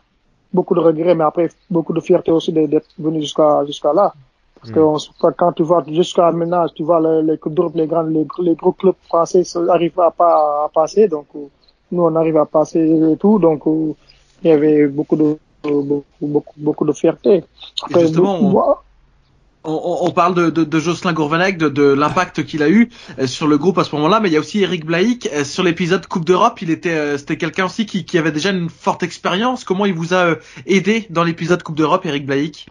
[0.54, 4.14] beaucoup de regrets, mais après beaucoup de fierté aussi d'être venu jusqu'à jusqu'à là.
[4.60, 5.00] Parce que Mm.
[5.00, 7.40] se- quand tu vois jusqu'à maintenant, tu vois les, les
[7.76, 11.48] les grands, les, les gros clubs français n'arrivent à pas à passer, donc euh,
[11.92, 12.80] nous on arrive à passer
[13.14, 13.94] et tout, donc euh,
[14.44, 17.44] il y avait beaucoup de beaucoup beaucoup, beaucoup de fierté.
[17.90, 18.76] Justement, On,
[19.72, 22.90] on- parle de, de, de Jocelyn Gourvenec, de, de l'impact qu'il a eu
[23.20, 25.30] euh, sur le groupe à ce moment-là, mais il y a aussi Eric Blaïc.
[25.34, 28.52] Euh, sur l'épisode Coupe d'Europe, il était, euh, c'était quelqu'un aussi qui, qui avait déjà
[28.52, 29.64] une forte expérience.
[29.64, 32.68] Comment il vous a aidé dans l'épisode Coupe d'Europe, Eric Blaïc?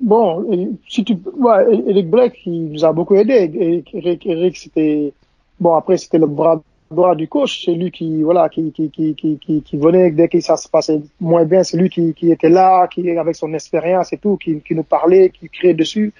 [0.00, 0.46] Bon,
[0.88, 3.50] si tu, ouais, Eric Black, il nous a beaucoup aidé.
[3.54, 5.12] Eric, Eric, Eric, c'était,
[5.58, 6.60] bon, après, c'était le bras
[6.90, 7.64] droit du coach.
[7.64, 11.00] C'est lui qui, voilà, qui, qui, qui, qui, qui, venait dès que ça se passait
[11.20, 11.62] moins bien.
[11.62, 14.82] C'est lui qui, qui était là, qui, avec son expérience et tout, qui, qui nous
[14.82, 16.12] parlait, qui créait dessus.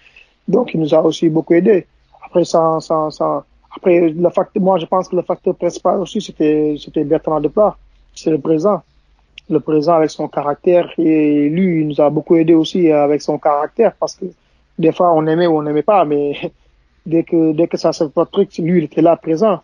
[0.47, 1.87] Donc, il nous a aussi beaucoup aidé.
[2.25, 3.45] Après, ça, ça, ça,
[3.75, 7.77] après, le facteur, moi, je pense que le facteur principal aussi, c'était, c'était Bertrand Deplat.
[8.15, 8.83] C'est le présent
[9.51, 13.39] le présent avec son caractère et lui il nous a beaucoup aidé aussi avec son
[13.39, 14.27] caractère parce que
[14.79, 16.35] des fois on aimait ou on n'aimait pas mais
[17.07, 19.61] dès que dès que ça se fait truc lui il était là présent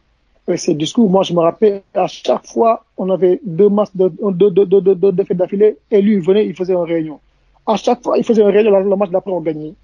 [0.57, 4.51] ses discours moi je me rappelle à chaque fois on avait deux matchs de deux
[4.51, 7.19] deux deux deux, deux défaites d'affilée et lui il venait il faisait une réunion.
[7.67, 9.75] À chaque fois il faisait une réunion le match d'après on gagnait.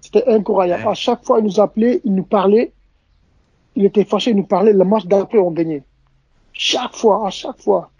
[0.00, 0.86] C'était incroyable.
[0.86, 2.72] À chaque fois il nous appelait il nous parlait.
[3.74, 5.82] Il était fâché il nous parlait le match d'après on gagnait.
[6.52, 7.90] Chaque fois à chaque fois.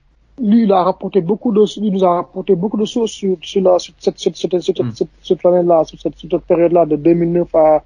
[0.40, 3.60] Lui, il a rapporté beaucoup de, il nous a rapporté beaucoup de choses sur, sur,
[3.60, 7.82] la, sur cette, cette, cette, cette, cette, cette cette, sur cette période-là de 2009 à,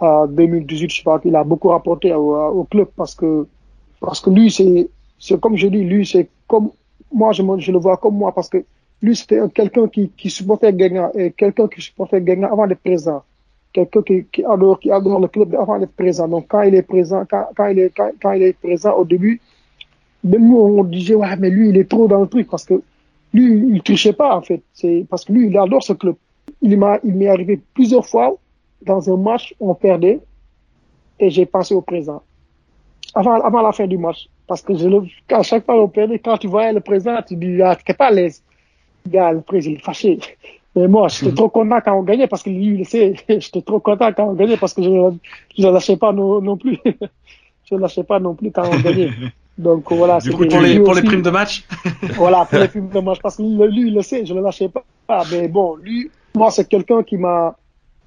[0.00, 3.46] à 2018, je sais pas, il a beaucoup rapporté au, au club parce que,
[4.00, 6.70] parce que lui, c'est, c'est comme je dis, lui, c'est comme,
[7.12, 8.64] moi, je, je le vois comme moi parce que
[9.02, 12.80] lui, c'était un- quelqu'un qui, qui supportait Guingamp et quelqu'un qui supportait Guingamp avant d'être
[12.80, 13.22] présent.
[13.72, 16.28] quelqu'un qui, qui adore, qui adore le club avant d'être présent.
[16.28, 17.92] Donc quand il est présent, quand, quand il est,
[18.22, 19.40] quand, il est présent au début,
[20.22, 22.82] même nous on disait ouais mais lui il est trop dans le truc parce que
[23.32, 24.62] lui il trichait pas en fait.
[24.72, 26.16] C'est parce que lui il adore ce club.
[26.62, 28.36] Il m'est arrivé plusieurs fois
[28.84, 30.20] dans un match on perdait
[31.18, 32.22] et j'ai pensé au présent
[33.14, 34.28] avant, avant la fin du match.
[34.46, 37.36] Parce que je le, à chaque fois on perdait, quand tu voyais le présent, tu
[37.36, 38.42] dis, ah, t'es pas à l'aise.
[39.08, 40.18] Gars, le président, il est fâché.
[40.76, 43.80] Mais moi, j'étais trop content quand on gagnait parce que lui, il sait, j'étais trop
[43.80, 46.78] content quand on gagnait parce que je ne lâchais pas non, non plus.
[46.84, 49.10] je ne lâchais pas non plus quand on gagnait.
[49.58, 50.18] Donc voilà.
[50.18, 51.64] Du coup, pour les, pour les primes de match?
[52.16, 53.18] Voilà, pour les primes de match.
[53.22, 55.22] Parce que lui, il le sait, je ne le lâchais pas.
[55.30, 57.54] Mais bon, lui, moi, c'est quelqu'un qui m'a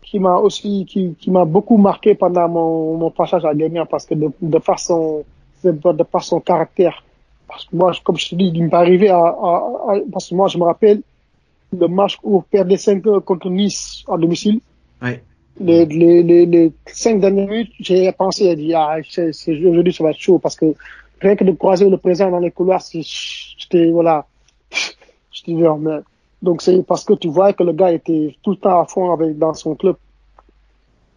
[0.09, 4.05] qui m'a aussi qui, qui m'a beaucoup marqué pendant mon, mon passage à Guingamp parce
[4.05, 5.23] que de, de par son
[5.63, 7.03] de par son caractère
[7.47, 9.21] parce que moi comme je te dis il m'est arrivé à, à,
[9.89, 11.01] à, parce que moi je me rappelle
[11.77, 14.59] le match où on perdait 5 contre Nice à domicile
[15.01, 15.21] Ouais.
[15.59, 20.11] les, les, les, les cinq dernières minutes, j'ai pensé, j'ai dit, ah, aujourd'hui, ça va
[20.11, 20.65] être chaud parce que
[21.19, 24.25] rien que de croiser le président dans les couloirs, j'étais, voilà,
[24.71, 25.99] je te jure, mais,
[26.41, 29.11] donc c'est parce que tu vois que le gars était tout le temps à fond
[29.11, 29.97] avec, dans son club.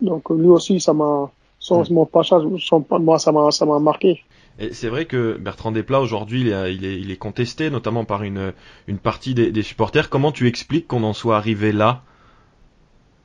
[0.00, 4.20] Donc, lui aussi, ça m'a, son, mon passage, son, moi, ça m'a, ça m'a marqué.
[4.58, 8.04] Et c'est vrai que Bertrand Desplat aujourd'hui il, est- il est, il est contesté notamment
[8.04, 8.52] par une,
[8.88, 10.08] une partie des, des supporters.
[10.10, 12.02] Comment tu expliques qu'on en soit arrivé là?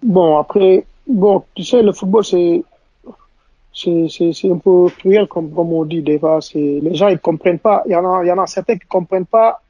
[0.03, 2.63] Bon, après, bon, tu sais, le football, c'est,
[3.73, 6.41] c'est, c'est, c'est un peu cruel, comme, comme on dit des fois.
[6.41, 7.83] C'est, les gens, ils comprennent pas.
[7.85, 9.61] Il y en a, il y en a certains qui comprennent pas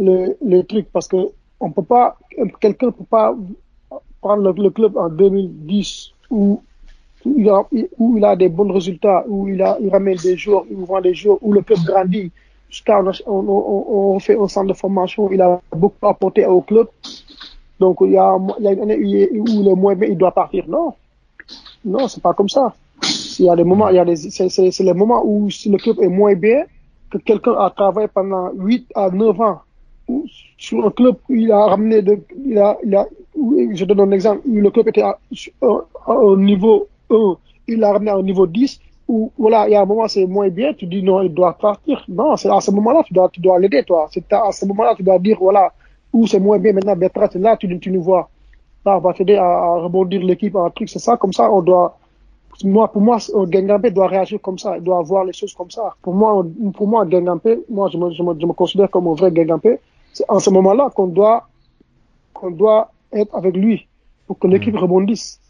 [0.00, 1.30] le, le truc parce que
[1.60, 2.16] on peut pas,
[2.60, 3.34] quelqu'un peut pas
[4.20, 6.62] prendre le, club en 2010 où,
[7.26, 11.14] il a, des bons résultats, où il a, il ramène des jours, il vend des
[11.14, 12.32] jours, où le club grandit.
[12.70, 16.88] Jusqu'à, on, fait un centre de formation, il a beaucoup apporté au club.
[17.78, 20.30] Donc, il y a, il y a une année où le moins bien, il doit
[20.30, 20.64] partir.
[20.68, 20.94] Non.
[21.84, 22.74] Non, c'est pas comme ça.
[23.38, 25.78] Il y a des moments, il y a des, c'est, les moments où si le
[25.78, 26.64] club est moins bien,
[27.10, 29.60] que quelqu'un a travaillé pendant 8 à 9 ans
[30.58, 32.02] sur un club il a ramené
[32.44, 32.76] il a,
[33.34, 35.18] je donne un exemple, où le club était à,
[35.62, 37.36] à- au niveau 1,
[37.68, 40.48] il l'a ramené au niveau 10, où, voilà, il y a un moment, c'est moins
[40.48, 42.04] bien, tu dis non, il doit partir.
[42.08, 44.08] Non, c'est à ce moment-là, tu dois, tu dois l'aider, toi.
[44.12, 45.72] C'est à, à ce moment-là, tu dois dire, voilà,
[46.12, 48.28] où c'est moins bien maintenant, Bertrand, là, tu, tu nous vois.
[48.84, 51.62] Là, on va t'aider à, à rebondir l'équipe un truc, c'est ça, comme ça, on
[51.62, 51.98] doit,
[52.64, 55.70] moi, pour moi, un Guingampé doit réagir comme ça, il doit voir les choses comme
[55.70, 55.94] ça.
[56.02, 56.44] Pour moi,
[56.74, 59.30] pour moi, un Guingampé, moi, je me, je me, je me considère comme un vrai
[59.32, 59.78] Guingampé.
[60.12, 61.48] C'est en ce moment-là qu'on doit,
[62.34, 63.86] qu'on doit être avec lui
[64.26, 65.40] pour que l'équipe rebondisse.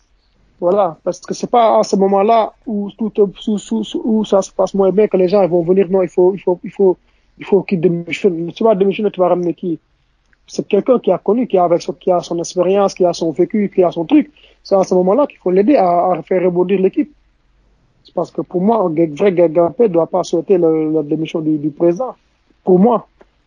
[0.61, 4.53] Voilà, parce que c'est pas à ce moment-là où tout, où, où, où ça se
[4.53, 5.89] passe moins bien que les gens ils vont venir.
[5.89, 6.99] Non, il faut, il faut, il faut,
[7.39, 8.53] il faut qu'il démissionne.
[8.53, 9.79] Tu vas démissionner, tu vas ramener qui?
[10.47, 13.15] C'est quelqu'un qui a connu, qui a avec son, qui a son expérience, qui a
[13.15, 14.31] son vécu, qui a son truc.
[14.63, 17.11] C'est à ce moment-là qu'il faut l'aider à, à faire rebondir l'équipe.
[18.05, 21.57] C'est parce que pour moi, un vrai Gagampé ne doit pas souhaiter la démission du,
[21.57, 22.15] du président.
[22.65, 23.07] Pour moi.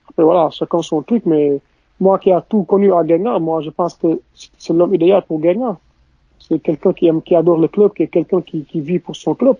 [0.09, 1.59] Après, voilà, chacun son truc, mais
[1.99, 4.19] moi qui a tout connu à Guingamp, moi je pense que
[4.57, 5.77] c'est l'homme idéal pour Guingamp.
[6.39, 9.15] C'est quelqu'un qui aime, qui adore le club, qui est quelqu'un qui, qui vit pour
[9.15, 9.55] son club.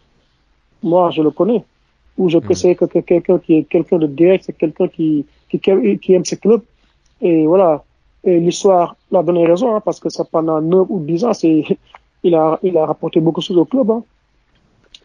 [0.82, 1.64] Moi, je le connais.
[2.18, 5.26] Ou je peux essayer que, que quelqu'un qui est quelqu'un de direct, c'est quelqu'un qui,
[5.50, 6.62] qui, qui aime ses clubs.
[7.22, 7.84] Et voilà.
[8.26, 11.64] Et l'histoire l'a donné raison, hein, parce que ça pendant 9 ou 10 ans, c'est,
[12.24, 14.04] il a, il a rapporté beaucoup de choses au club, hein.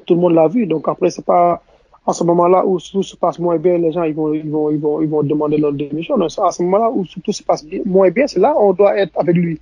[0.04, 0.66] Tout le monde l'a vu.
[0.66, 1.62] Donc après, c'est pas,
[2.08, 4.70] à ce moment-là où tout se passe moins bien, les gens, ils vont, ils vont,
[4.70, 6.16] ils vont, ils vont demander leur démission.
[6.16, 8.96] Non, à ce moment-là où tout se passe bien- moins bien, c'est là on doit
[8.96, 9.60] être avec lui.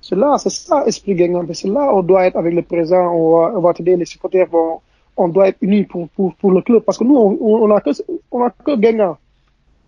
[0.00, 1.42] C'est là, c'est ça, esprit gagnant.
[1.52, 4.46] C'est là, on doit être avec le présent, on va, on va t'aider, les supporters
[4.48, 4.80] vont,
[5.16, 6.82] on doit être unis pour, pour, pour le club.
[6.82, 7.90] Parce que nous, on, on a que,
[8.30, 9.16] on a que gagnant.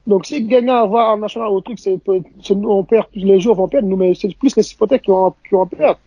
[0.06, 1.98] Donc, si gagnant va en national au truc, c'est,
[2.54, 5.54] on perd, les joueurs vont perdre, nous, mais c'est plus les supporters qui vont, qui
[5.54, 5.98] vont perdre.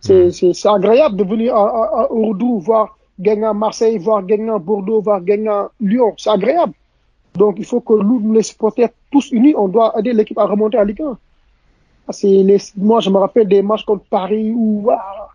[0.00, 4.58] C'est, c'est, c'est agréable de venir à, à, à Urdu, voir gagnant Marseille, voir gagnant
[4.58, 6.14] Bordeaux, voir gagnant Lyon.
[6.16, 6.72] C'est agréable.
[7.34, 10.78] Donc, il faut que nous, les supporters, tous unis, on doit aider l'équipe à remonter
[10.78, 11.18] à Ligue 1.
[12.10, 15.28] C'est les, moi, je me rappelle des matchs contre Paris où, ah,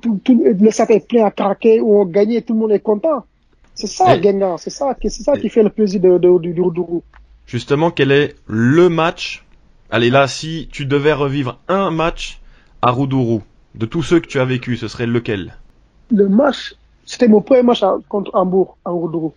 [0.00, 2.80] tout, tout, le stade est plein à craquer, où on gagnait, tout le monde est
[2.80, 3.24] content.
[3.74, 4.58] C'est ça, Et- gagnant.
[4.58, 7.02] C'est ça, qui- c'est ça qui fait le plaisir de, de, du Roudourou.
[7.46, 9.44] Justement, quel est le match?
[9.90, 12.40] Allez là, si tu devais revivre un match
[12.82, 13.42] à Roudourou,
[13.74, 15.54] de tous ceux que tu as vécu, ce serait lequel?
[16.12, 16.74] Le match,
[17.10, 19.32] c'était mon premier match à- contre Hambourg, en Roudourou.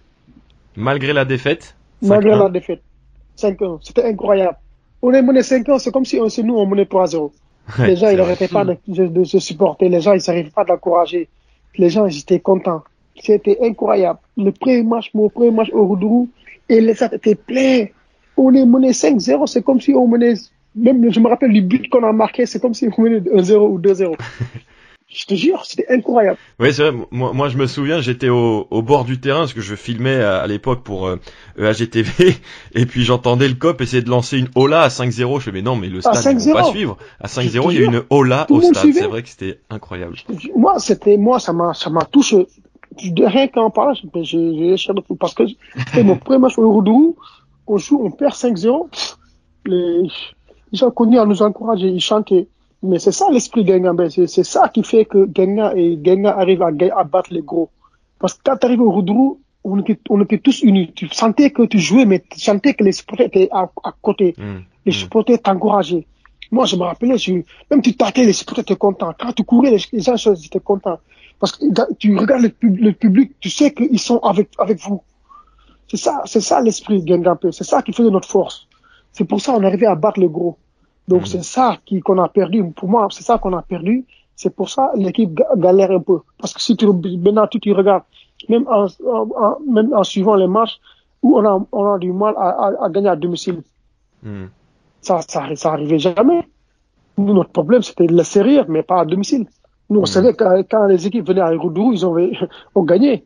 [0.76, 2.40] Malgré la défaite Malgré 5-1.
[2.44, 2.82] la défaite.
[3.36, 3.80] 5-1.
[3.82, 4.58] C'était incroyable.
[5.02, 7.32] On est mené 5-1, c'est comme si on, nous, on menait 3-0.
[7.80, 9.88] Ouais, les gens, ils n'arrêtaient pas de, de- de se supporter.
[9.90, 11.30] Les gens, ils n'arrivaient pas d'encourager.
[11.78, 12.84] Les gens, ils étaient contents.
[13.28, 14.20] C'était incroyable.
[14.38, 16.28] Le premier match, mon premier match au Roudourou,
[16.68, 17.86] et les stades étaient pleins.
[18.36, 20.34] On est mené 5-0, c'est comme si on menait,
[20.76, 23.56] même, je me rappelle du but qu'on a marqué, c'est comme si on menait 1-0
[23.74, 24.16] ou 2-0.
[25.16, 26.38] Je te jure, c'était incroyable.
[26.60, 27.06] Oui, c'est vrai.
[27.12, 30.16] Moi, moi, je me souviens, j'étais au, au bord du terrain parce que je filmais
[30.16, 31.20] à, à l'époque pour euh,
[31.60, 32.36] EAGTV
[32.76, 35.40] et puis j'entendais le cop essayer de lancer une Ola à 5-0.
[35.40, 36.54] Je fais mais non, mais le À stade vont 5-0.
[36.54, 36.98] pas suivre.
[37.20, 38.92] À 5-0, il y a une Ola Tout au stade.
[38.94, 40.16] C'est vrai que c'était incroyable.
[40.56, 42.48] Moi, c'était, moi, ça m'a, ça m'a touché.
[43.04, 45.44] De rien qu'en parlant, j'ai, j'ai de fou parce que
[45.88, 47.16] c'était mon premier match au Roudourou.
[47.68, 48.90] On joue, on perd 5-0.
[48.90, 49.18] Pff,
[49.66, 52.48] Les, les gens connus à nous encourager, ils chantaient.
[52.84, 53.94] Mais c'est ça l'esprit Genga.
[54.10, 57.70] C'est, c'est ça qui fait que Genga et Genga arrivent à, à battre les gros.
[58.20, 60.92] Parce que quand tu arrives au Roudourou, on était, on était tous unis.
[60.94, 64.36] Tu sentais que tu jouais, mais tu sentais que les supporters étaient à, à côté.
[64.86, 64.96] Les Mm.
[64.96, 66.06] supporters t'encourageaient.
[66.52, 67.32] Moi, je me rappelais, je,
[67.72, 69.14] même tu tâtais, les supporters étaient contents.
[69.18, 71.00] Quand tu courais, les, les gens étaient contents.
[71.40, 71.66] Parce que
[71.98, 75.02] tu regardes le, pub- le public, tu sais qu'ils sont avec, avec vous.
[75.90, 77.50] C'est ça, c'est ça l'esprit Gengampé.
[77.52, 78.68] C'est ça qui faisait notre force.
[79.14, 80.58] C'est pour ça qu'on arrivait à battre le gros.
[81.08, 81.26] Donc Mhm.
[81.28, 82.64] c'est ça qu'on a perdu.
[82.72, 84.06] Pour moi, c'est ça qu'on a perdu.
[84.36, 86.20] C'est pour ça l'équipe ga- galère un peu.
[86.40, 88.04] Parce que si tu, maintenant, tu, tu regardes,
[88.50, 88.88] même en,
[89.70, 90.80] même en suivant les matchs,
[91.22, 93.62] où on a, on a du mal à, à, à gagner à domicile.
[94.24, 94.46] Hmm.
[95.02, 96.48] Ça, ça, ça arrivait jamais.
[97.18, 99.46] Nous, notre problème, c'était de laisser rire, mais pas à domicile.
[99.90, 100.08] Nous, on Mhm.
[100.08, 102.16] savait que quand les équipes venaient à Roudourou, ils ont,
[102.76, 103.26] ont gagné.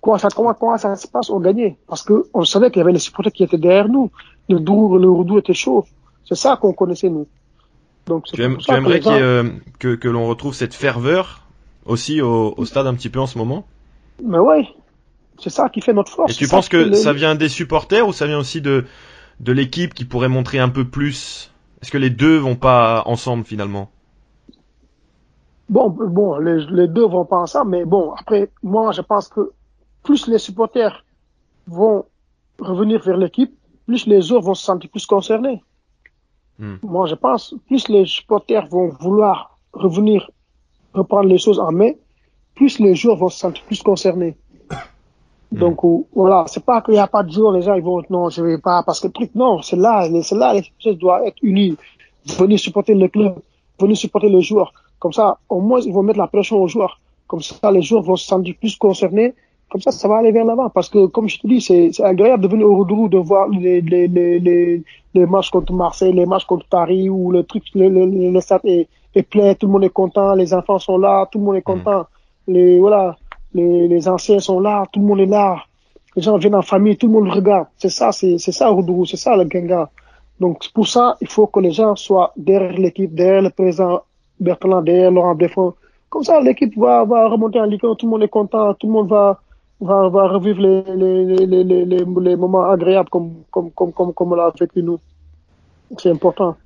[0.00, 1.28] Quoi, ça, comment, comment ça se passe?
[1.30, 1.76] On gagnait?
[1.86, 4.10] Parce que on savait qu'il y avait les supporters qui étaient derrière nous.
[4.48, 5.84] Le Dourou, le Roudourou était chaud.
[6.24, 7.26] C'est ça qu'on connaissait, nous.
[8.06, 11.46] Donc, Tu, que aimerais euh, que, que l'on retrouve cette ferveur
[11.84, 13.66] aussi au, au stade un petit peu en ce moment?
[14.22, 14.68] Mais ouais.
[15.38, 16.32] C'est ça qui fait notre force.
[16.32, 18.84] Et tu penses que ça vient des supporters ou ça vient aussi de,
[19.40, 21.50] de l'équipe qui pourrait montrer un peu plus?
[21.80, 23.90] Est-ce que les deux vont pas ensemble finalement?
[25.70, 29.52] Bon, bon, les, les deux vont pas ensemble, mais bon, après, moi, je pense que
[30.02, 31.04] plus les supporters
[31.66, 32.04] vont
[32.58, 33.54] revenir vers l'équipe,
[33.86, 35.62] plus les autres vont se sentir plus concernés.
[36.60, 36.76] Hmm.
[36.82, 40.30] Moi, je pense, plus les supporters vont vouloir revenir,
[40.92, 41.92] reprendre les choses en main,
[42.54, 44.36] plus les joueurs vont se sentir plus concernés.
[45.50, 48.02] Donc, euh, voilà, c'est pas qu'il n'y a pas de joueurs, les gens, ils vont,
[48.10, 50.96] non, je vais pas, parce que le truc, non, c'est là, c'est là, les supporters
[50.96, 51.76] doivent être unis,
[52.38, 53.34] venir supporter le club,
[53.80, 54.72] venir supporter les joueurs.
[54.98, 57.00] Comme ça, au moins, ils vont mettre la pression aux joueurs.
[57.26, 59.34] Comme ça, les joueurs vont se sentir plus concernés.
[59.70, 60.68] Comme ça, ça va aller vers l'avant.
[60.68, 63.48] Parce que, comme je te dis, c'est c'est agréable de venir au Roudourou, de voir
[63.48, 64.82] les, les, les, les,
[65.14, 68.40] les matchs contre Marseille, les matchs contre Paris, où le truc, le, le, le, le
[68.40, 71.44] stade est, est plein, tout le monde est content, les enfants sont là, tout le
[71.44, 72.06] monde est content.
[72.48, 73.16] Les, voilà,
[73.54, 75.62] les, les anciens sont là, tout le monde est là.
[76.16, 77.68] Les gens viennent en famille, tout le monde regarde.
[77.76, 79.88] C'est ça, c'est c'est ça, Roudourou, c'est ça, le Genga.
[80.40, 84.00] Donc, pour ça, il faut que les gens soient derrière l'équipe, derrière le président
[84.40, 85.74] Bertrand, derrière Laurent Bleffon.
[86.08, 88.86] Comme ça, l'équipe va, va remonter en Ligue 1, tout le monde est content, tout
[88.88, 89.38] le monde va,
[89.80, 93.92] va, va revivre les, les, les, les, les, les, les moments agréables comme, comme, comme,
[93.92, 95.00] comme, comme on l'a vécu nous.
[95.98, 96.56] C'est important.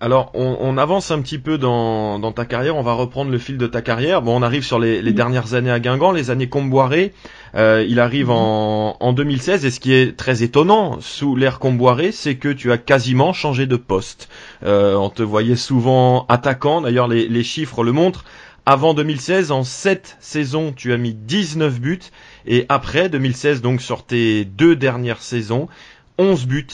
[0.00, 3.38] Alors, on, on avance un petit peu dans, dans ta carrière, on va reprendre le
[3.38, 4.22] fil de ta carrière.
[4.22, 7.12] Bon, on arrive sur les, les dernières années à Guingamp, les années Comboiré.
[7.56, 12.12] Euh, il arrive en, en 2016, et ce qui est très étonnant sous l'ère Comboiré,
[12.12, 14.28] c'est que tu as quasiment changé de poste.
[14.64, 18.24] Euh, on te voyait souvent attaquant, d'ailleurs les, les chiffres le montrent.
[18.70, 22.00] Avant 2016, en 7 saisons, tu as mis 19 buts,
[22.46, 25.68] et après 2016, donc sur tes deux dernières saisons,
[26.18, 26.66] 11 buts.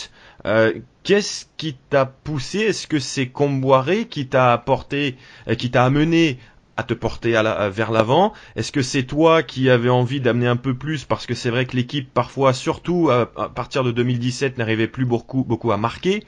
[0.44, 0.72] Euh,
[1.04, 2.58] Qu'est-ce qui t'a poussé?
[2.62, 5.14] Est-ce que c'est Comboiré qui t'a apporté,
[5.46, 6.40] euh, qui t'a amené
[6.76, 7.40] à te porter
[7.70, 8.32] vers l'avant?
[8.56, 11.04] Est-ce que c'est toi qui avais envie d'amener un peu plus?
[11.04, 15.06] Parce que c'est vrai que l'équipe parfois, surtout à, à partir de 2017, n'arrivait plus
[15.06, 16.24] beaucoup, beaucoup à marquer.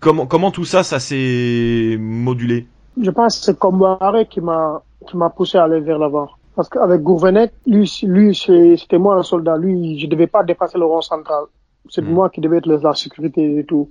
[0.00, 2.66] Comment, comment tout ça, ça s'est modulé?
[3.00, 6.28] Je pense que c'est Comboiré qui m'a, qui m'a poussé à aller vers l'avant.
[6.56, 9.56] Parce qu'avec Gourvenec, lui, lui, c'était moi un soldat.
[9.56, 11.44] Lui, je devais pas dépasser le rond central.
[11.88, 12.10] C'est Mm.
[12.12, 13.88] moi qui devais être le- la sécurité et tout.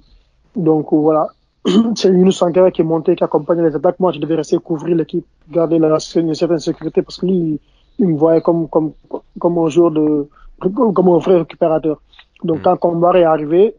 [0.56, 1.28] Donc, voilà.
[1.96, 4.00] c'est Yunus Sankara qui est monté, qui accompagnait les attaques.
[4.00, 7.60] Moi, je devais rester couvrir l'équipe, garder la, une certaine sécurité parce que lui,
[8.00, 8.92] il me voyait comme, comme,
[9.40, 10.28] comme un joueur de,
[10.60, 12.02] comme un vrai récupérateur.
[12.44, 12.62] Donc, Mm.
[12.64, 13.76] quand Comboiré est arrivé,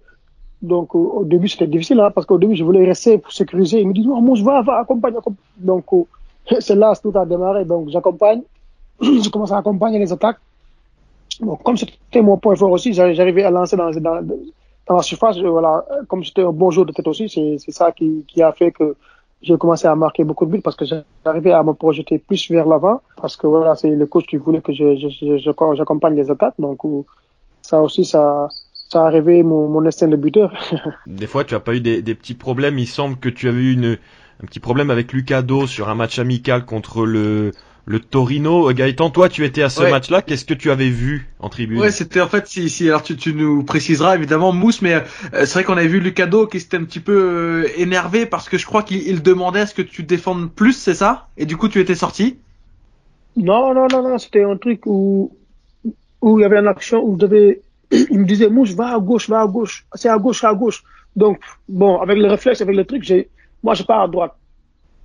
[0.60, 3.80] donc au, début c'était difficile hein, parce qu'au début je voulais rester pour sécuriser.
[3.80, 5.44] Il me dit non, moi je vais, va, accompagne, accompagne.
[5.56, 5.84] Donc
[6.60, 7.64] c'est là tout a démarré.
[7.64, 8.42] Donc j'accompagne,
[9.00, 10.38] je commence à accompagner les attaques.
[11.40, 13.90] Bon, comme c'était mon point fort aussi, j'arri- j'arrivais à lancer dans,
[14.88, 15.38] la surface.
[15.38, 18.96] Voilà, comme j'étais un bon joueur de tête aussi, c'est ça qui, a fait que
[19.40, 20.84] j'ai commencé à marquer beaucoup de buts parce que
[21.24, 24.60] j'arrivais à me projeter plus vers l'avant parce que voilà, c'est le coach qui voulait
[24.60, 26.54] que j'accompagne les attaques.
[26.58, 26.80] Donc
[27.62, 28.48] ça aussi, ça,
[28.88, 30.52] ça a réveillé mon, mon instinct de buteur.
[31.06, 32.78] Des fois, tu as pas eu des, des petits problèmes.
[32.78, 33.98] Il semble que tu avais eu une,
[34.42, 37.54] un petit problème avec Lucado sur un match amical contre le,
[37.86, 38.72] le Torino.
[38.72, 39.90] Gaëtan, toi, tu étais à ce Ouais.
[39.90, 40.22] match-là.
[40.22, 43.16] Qu'est-ce que tu avais vu en tribune Ouais, c'était en fait si, si alors tu,
[43.16, 45.00] tu nous préciseras évidemment Mousse, mais euh,
[45.32, 48.56] c'est vrai qu'on avait vu Lucado qui s'était un petit peu euh, énervé parce que
[48.58, 51.28] je crois qu'il il demandait à ce que tu défendes plus, c'est ça?
[51.36, 52.38] Et du coup tu étais sorti?
[53.36, 55.38] Non, non, non, non, c'était un truc où,
[56.22, 58.98] où il y avait une action où je devais, il me disait, Mouche, va à
[58.98, 59.86] gauche, va à gauche.
[59.94, 60.82] C'est à gauche, à gauche.
[61.16, 63.30] Donc, bon, avec le réflexe, avec le truc, j'ai,
[63.62, 64.34] moi, je pars à droite.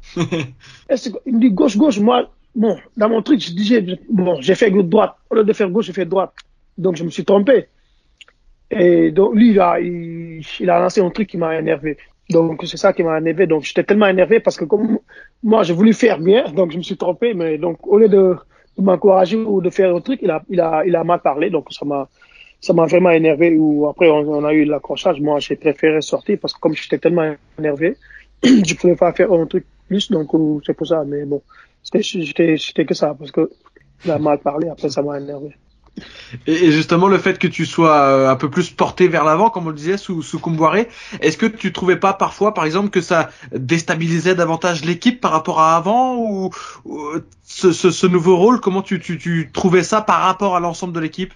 [0.18, 2.00] Et il me dit gauche, gauche.
[2.00, 5.16] Moi, bon, dans mon truc, je dis, j'ai- bon, j'ai fait droite.
[5.30, 6.34] Au lieu de faire gauche, j'ai fait droite.
[6.78, 7.68] Donc, je me suis trompé.
[8.72, 11.98] Et donc, lui, il a, il, il a lancé un truc qui m'a énervé.
[12.30, 13.46] Donc, c'est ça qui m'a énervé.
[13.48, 15.00] Donc, j'étais tellement énervé parce que comme
[15.44, 17.34] moi, j'ai voulu faire bien, donc je me suis trompé.
[17.34, 18.36] Mais donc, au lieu de,
[18.78, 21.50] de m'encourager ou de faire un truc, il a, il a, il a mal parlé.
[21.50, 22.10] Donc, ça m'a,
[22.64, 23.54] ça m'a vraiment énervé.
[23.58, 25.20] Ou après, on, a eu l'accrochage.
[25.20, 27.98] Moi, j'ai préféré sortir parce que comme j'étais tellement énervé,
[28.44, 30.10] je pouvais pas faire un truc plus.
[30.10, 31.04] Donc, euh, c'est pour ça.
[31.06, 31.42] Mais bon,
[31.84, 33.52] c'était, que ça parce que
[34.08, 34.70] a mal parlé.
[34.70, 35.50] Après, ça m'a énervé.
[36.48, 39.68] Et, justement le fait que tu sois euh, un peu plus porté vers l'avant, comme
[39.68, 40.88] on le disait sous sous Kumboiré,
[41.22, 45.60] est-ce que tu trouvais pas parfois, par exemple, que ça déstabilisait davantage l'équipe par rapport
[45.60, 46.50] à avant ou,
[46.86, 48.62] ou, euh, ce, ce, ce nouveau rôle?
[48.62, 51.34] Comment tu, tu, tu trouvais ça par rapport à l'ensemble de l'équipe?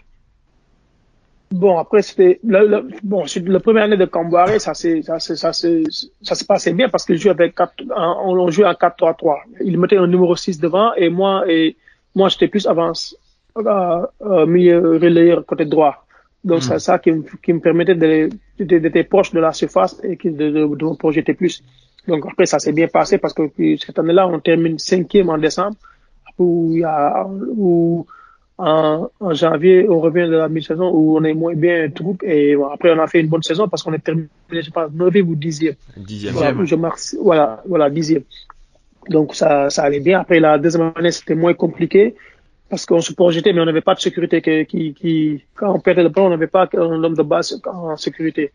[1.52, 5.38] Bon, après, c'était, le, le, bon, la première année de Camboiré, ça s'est, ça s'est,
[5.38, 5.84] ça s'est,
[6.22, 9.38] ça se passait bien parce qu'il jouait avec quatre, en- on, on jouait en 4-3-3.
[9.64, 11.78] Il mettait un numéro 6 devant et moi, et
[12.14, 13.16] moi, j'étais plus avance,
[13.58, 16.06] euh, euh, milieu relayeur côté droit.
[16.43, 18.30] Donc, c'est ça qui me, qui me permettait de-
[18.60, 21.64] de- d'être proche de la surface et de, de, de me projeter plus.
[22.08, 23.43] Donc, après, ça s'est bien passé parce que
[23.80, 25.78] cette année-là, on termine cinquième en décembre
[26.38, 28.06] où il y a, où,
[28.58, 32.55] en, en janvier, on revient de la mi-saison où on est moins bien troupe et
[32.55, 34.88] bon, après on a fait une bonne saison parce qu'on est terminé, je sais pas,
[34.91, 35.76] 9 ou 10e.
[35.95, 36.34] Dixième.
[36.34, 38.24] Voilà, où je marque, voilà, voilà, 10e.
[39.10, 40.20] Donc ça, ça allait bien.
[40.22, 42.16] Après la deuxième année, c'était moins compliqué
[42.70, 45.80] parce qu'on se projetait, mais on n'avait pas de sécurité qui, qui, qui, quand on
[45.80, 48.51] perdait le ballon, on n'avait pas un homme de base en sécurité.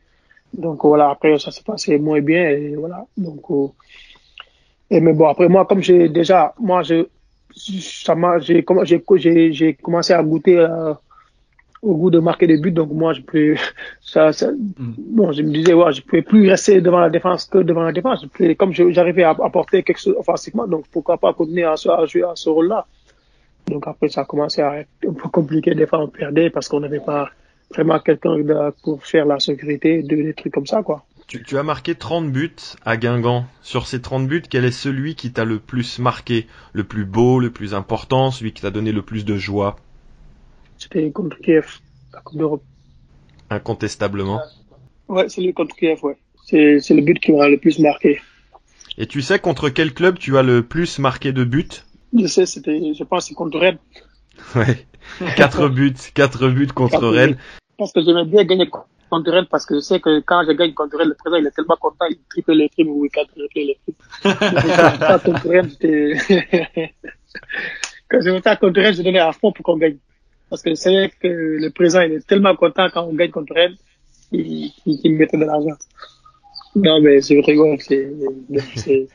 [0.53, 3.07] Donc voilà, après ça s'est passé moins bien et voilà.
[3.17, 3.69] Donc, euh,
[4.91, 7.07] et mais bon, après moi, comme j'ai déjà, moi, je,
[7.57, 10.95] j'ai, comm- j'ai, j'ai, j'ai commencé à goûter euh,
[11.83, 13.55] au goût de marquer des buts, donc moi, je peux,
[14.01, 17.59] ça, ça, bon, je me disais, ouais, je pouvais plus rester devant la défense que
[17.59, 18.23] devant la défense.
[18.23, 22.07] Je pouvais- comme j'arrivais à apporter quelque chose offensivement, donc pourquoi pas continuer à, à
[22.07, 22.87] jouer à ce rôle-là.
[23.69, 25.75] Donc après, ça a commencé à être un peu compliqué.
[25.75, 27.31] Des fois, on perdait parce qu'on n'avait pas
[27.75, 28.37] vraiment quelqu'un
[28.83, 31.05] pour faire la sécurité, de- des trucs comme ça, quoi.
[31.33, 32.55] Tu, tu as marqué 30 buts
[32.85, 33.47] à Guingamp.
[33.63, 37.41] Sur ces 30 buts, quel est celui qui t'a le plus marqué, le plus beau,
[37.41, 39.77] le plus important, celui qui t'a donné le plus de joie,
[40.77, 41.79] C'était contre Kiev,
[42.13, 42.63] la Coupe d'Europe.
[43.49, 44.43] incontestablement
[45.09, 46.19] Ouais, c'est le contre Kiev, ouais.
[46.45, 48.21] C'est, c'est le but qui m'a le plus marqué.
[48.99, 51.83] Et tu sais contre quel club tu as le plus marqué de buts?
[52.13, 53.79] Je sais, c'était, je pense, que c'est contre Rennes.
[54.55, 54.87] Ouais.
[55.37, 57.39] 4 buts, 4 buts contre Rennes.
[57.79, 60.75] Parce que j'aimais bien gagner contre Rennes parce que je sais que quand je gagne
[60.75, 63.49] contre Rennes, le président, il est tellement content, il triple les primes ou il quadruple
[63.55, 63.97] les primes.
[68.09, 69.97] Quand je votais contre Rennes, je donnais à fond pour qu'on gagne.
[70.51, 73.55] Parce que je savais que le président, il est tellement content quand on gagne contre
[73.55, 73.77] Rennes,
[74.33, 75.77] il, il, il mettait de l'argent.
[76.75, 77.43] Non, mais ouais, c'est,
[78.77, 79.09] c'est,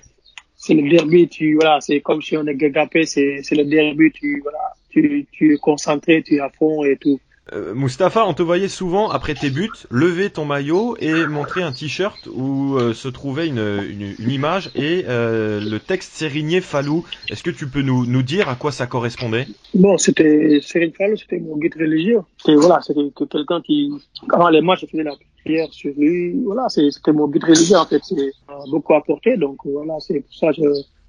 [0.55, 4.11] c'est le derby, tu, voilà, c'est comme si on est gagapé, c'est, c'est le derby,
[4.11, 7.19] tu, voilà, tu, tu es concentré, tu es à fond et tout.
[7.53, 11.71] Euh, Mustapha, on te voyait souvent après tes buts lever ton maillot et montrer un
[11.71, 17.05] t-shirt où euh, se trouvait une, une, une image et euh, le texte Sérigné Fallou.
[17.29, 19.47] Est-ce que tu peux nous, nous dire à quoi ça correspondait?
[19.73, 22.19] Bon, c'était Serigne Fallou, c'était mon guide religieux.
[22.37, 23.91] C'était voilà, c'était que quelqu'un qui,
[24.33, 26.33] avant les matchs, je faisais la prière sur lui.
[26.43, 28.01] Voilà, c'était mon guide religieux en fait.
[28.03, 28.33] C'est
[28.69, 30.61] beaucoup apporté, donc voilà, c'est pour ça que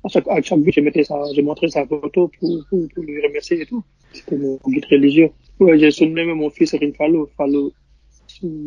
[0.05, 3.03] à chaque, à chaque but, je mettais ça, je montrais sa photo pour, pour, pour
[3.03, 3.82] lui remercier et tout.
[4.12, 5.30] C'était mon guide religieux.
[5.61, 7.29] Ouais, j'ai surnommé mon fils Fallou.
[7.37, 7.73] Fallou,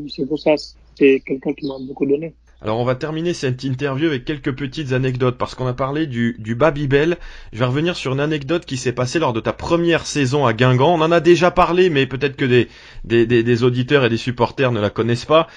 [0.08, 0.56] c'est pour ça,
[0.96, 2.34] c'est quelqu'un qui m'a beaucoup donné.
[2.64, 6.36] Alors on va terminer cette interview avec quelques petites anecdotes parce qu'on a parlé du,
[6.38, 7.18] du Babybel.
[7.54, 10.54] Je vais revenir sur une anecdote qui s'est passée lors de ta première saison à
[10.54, 10.94] Guingamp.
[10.94, 12.68] On en a déjà parlé mais peut-être que des,
[13.04, 15.48] des, des, des auditeurs et des supporters ne la connaissent pas.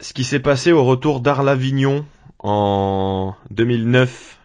[0.00, 2.06] Ce qui s'est passé au retour d'Arles-Avignon
[2.38, 4.38] en 2009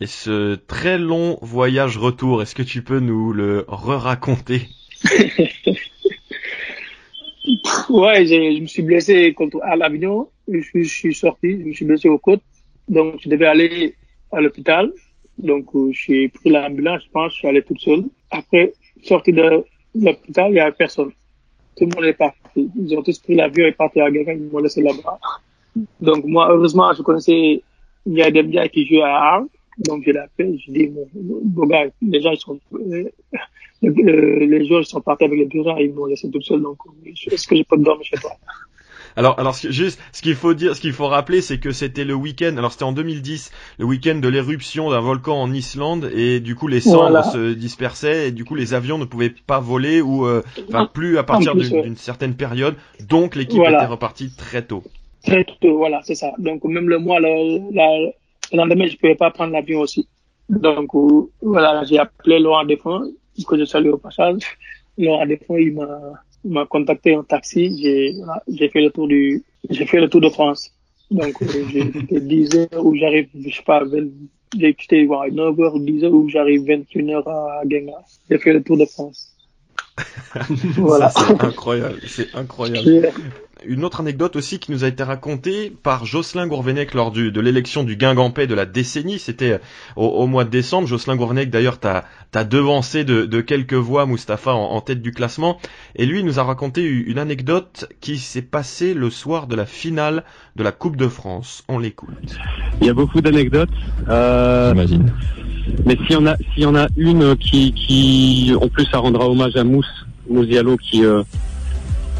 [0.00, 4.68] et ce très long voyage retour, est-ce que tu peux nous le re-raconter?
[7.88, 10.28] Ouais, je me suis blessé contre à l'Avignon.
[10.48, 12.42] Je, suis- sorti, je me suis blessé aux côtes.
[12.88, 13.94] Donc, je devais aller
[14.32, 14.92] à l'hôpital.
[15.38, 18.04] Donc, euh, j'ai pris l'ambulance, je pense, je suis allé toute seule.
[18.30, 18.72] Après,
[19.02, 21.12] sorti de l'hôpital, il y avait personne.
[21.76, 22.68] Tout le monde est parti.
[22.76, 25.18] Ils ont tous pris l'avion et parti à Gaga, ils m'ont laissé là-bas.
[26.00, 27.62] Donc, moi, heureusement, je connaissais
[28.06, 29.46] Ndiaye Demdia qui jouait à Arles.
[29.80, 33.04] Donc, je l'appelle, je dis, bon, bon gars, les gens, ils sont, euh,
[33.82, 36.78] le- les joueurs, ils sont partis avec les bureaux, ils m'ont laissé tout seul, donc,
[37.06, 38.32] est-ce que je peux dormir chez toi?
[39.16, 42.14] Alors, alors juste, ce qu'il faut dire, ce qu'il faut rappeler, c'est que c'était le
[42.14, 42.54] week-end.
[42.56, 46.68] Alors, c'était en 2010, le week-end de l'éruption d'un volcan en Islande, et du coup,
[46.68, 47.22] les cendres Voilà.
[47.24, 51.18] se dispersaient, et du coup, les avions ne pouvaient pas voler ou, euh, enfin, plus
[51.18, 51.92] à partir d'une ouais.
[51.96, 52.76] certaine période.
[53.08, 53.78] Donc, l'équipe Voilà.
[53.78, 54.84] était repartie très tôt.
[55.24, 56.32] Très tôt, voilà, c'est ça.
[56.38, 58.12] Donc, même le mois, le, la-
[58.52, 60.08] le lendemain, je pouvais pas prendre l'avion aussi.
[60.48, 63.02] Donc, euh, voilà, j'ai appelé Laurent Défend,
[63.46, 64.42] que je salue au passage.
[64.98, 65.74] Laurent Défend, il
[66.44, 67.78] m'a, contacté en taxi.
[67.80, 70.72] J'ai, voilà, fait le tour du, j'ai fait le tour de France.
[71.10, 74.08] Donc, euh, j'ai fait 10 heures où j'arrive, je sais pas, 20
[74.58, 78.02] j'ai quitté, voilà, 9 heures ou 10 heures où j'arrive 21 heures à Genga.
[78.28, 79.36] J'ai fait le tour de France.
[80.76, 81.10] voilà.
[81.10, 83.12] C'est incroyable, c'est incroyable.
[83.66, 87.40] Une autre anecdote aussi qui nous a été racontée par Jocelyn Gourvenec lors du, de
[87.42, 89.18] l'élection du Guingampais de la décennie.
[89.18, 89.60] C'était
[89.96, 90.88] au, au mois de décembre.
[90.88, 95.12] Jocelyn Gourvenec, d'ailleurs, t'as as devancé de, de quelques voix Mustapha en, en tête du
[95.12, 95.58] classement.
[95.94, 99.66] Et lui, il nous a raconté une anecdote qui s'est passée le soir de la
[99.66, 100.24] finale
[100.56, 101.62] de la Coupe de France.
[101.68, 102.38] On l'écoute.
[102.80, 103.68] Il y a beaucoup d'anecdotes.
[104.08, 105.12] Euh, J'imagine.
[105.84, 108.98] mais s'il y en a, s'il y en a une qui, qui, en plus, ça
[108.98, 109.89] rendra hommage à Mousse,
[110.30, 111.22] Mousse Diallo, qui, euh,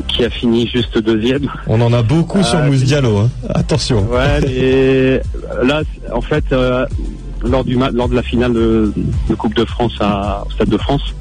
[0.08, 1.48] qui a fini juste deuxième.
[1.66, 3.18] On en a beaucoup sur Euh, Mousse Diallo.
[3.18, 3.30] Hein.
[3.54, 4.06] Attention.
[4.10, 5.20] Ouais, et
[5.62, 5.82] là,
[6.12, 6.84] en fait, euh,
[7.44, 8.92] lors du lors de la finale de,
[9.28, 11.14] de Coupe de France à, au Stade de France,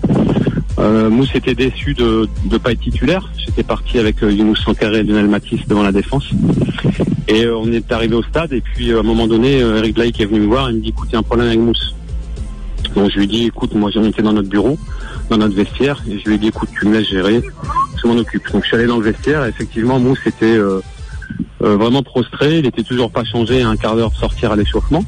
[0.80, 3.30] euh, Mousse était déçu de ne pas être titulaire.
[3.38, 6.30] J'étais parti avec Younous Sankaré et Lionel Matisse devant la défense.
[7.28, 10.26] Et on est arrivé au stade et puis à un moment donné, Eric Blake est
[10.26, 11.94] venu me voir et me dit écoute, il y a un problème avec Mousse.
[12.96, 14.78] Donc je lui ai dit écoute, moi j'en étais dans notre bureau,
[15.30, 17.42] dans notre vestiaire, et je lui ai dit écoute, tu me laisses gérer,
[18.02, 18.52] je m'en occupe.
[18.52, 20.82] Donc je suis allé dans le vestiaire et effectivement Mousse était euh,
[21.62, 24.56] euh, vraiment prostré, il était toujours pas changé à un quart d'heure de sortir à
[24.56, 25.04] l'échauffement.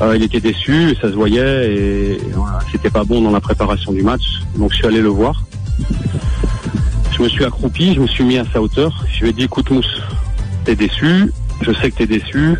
[0.00, 2.20] Euh, il était déçu, ça se voyait et
[2.70, 4.40] c'était pas bon dans la préparation du match.
[4.56, 5.44] Donc je suis allé le voir.
[7.16, 9.04] Je me suis accroupi, je me suis mis à sa hauteur.
[9.12, 10.00] Je lui ai dit écoute Mousse,
[10.64, 12.56] t'es déçu, je sais que t'es déçu,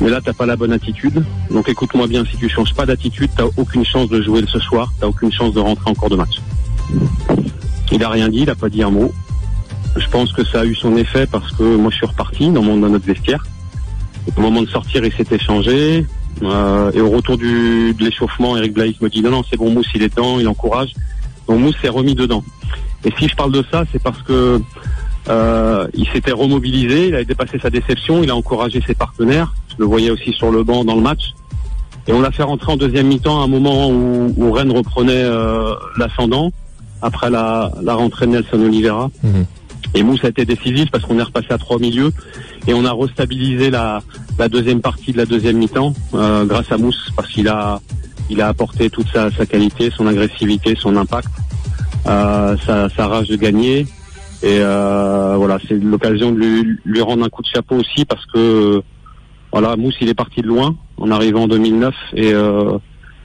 [0.00, 1.24] mais là t'as pas la bonne attitude.
[1.50, 4.92] Donc écoute-moi bien, si tu changes pas d'attitude, t'as aucune chance de jouer ce soir,
[5.00, 6.40] t'as aucune chance de rentrer en cours de match.
[7.92, 9.12] Il a rien dit, il a pas dit un mot.
[9.96, 12.62] Je pense que ça a eu son effet parce que moi je suis reparti dans,
[12.62, 13.44] mon, dans notre vestiaire.
[14.36, 16.06] Au moment de sortir, il s'était changé.
[16.42, 19.70] Euh, et au retour du, de l'échauffement, Eric Blaise me dit non, non, c'est bon,
[19.70, 20.92] Mousse, il est dedans, il encourage.
[21.46, 22.42] Donc Mousse s'est remis dedans.
[23.04, 24.60] Et si je parle de ça, c'est parce que
[25.28, 29.54] euh, il s'était remobilisé, il a dépassé sa déception, il a encouragé ses partenaires.
[29.70, 31.34] Je le voyais aussi sur le banc dans le match.
[32.06, 35.12] Et on l'a fait rentrer en deuxième mi-temps à un moment où, où Rennes reprenait
[35.24, 36.52] euh, l'ascendant
[37.00, 39.10] après la, la rentrée de Nelson Oliveira.
[39.22, 39.46] Mhm.
[39.94, 42.12] Et Mousse a été décisif parce qu'on est repassé à trois milieux
[42.66, 44.02] et on a restabilisé la,
[44.38, 47.80] la deuxième partie de la deuxième mi-temps euh, grâce à Mousse parce qu'il a
[48.30, 51.28] il a apporté toute sa, sa qualité, son agressivité, son impact,
[52.06, 53.86] euh, sa, sa rage de gagner.
[54.44, 58.26] Et euh, voilà, c'est l'occasion de lui, lui rendre un coup de chapeau aussi parce
[58.26, 58.82] que
[59.50, 62.76] voilà, Mousse il est parti de loin en arrivant en 2009 et euh,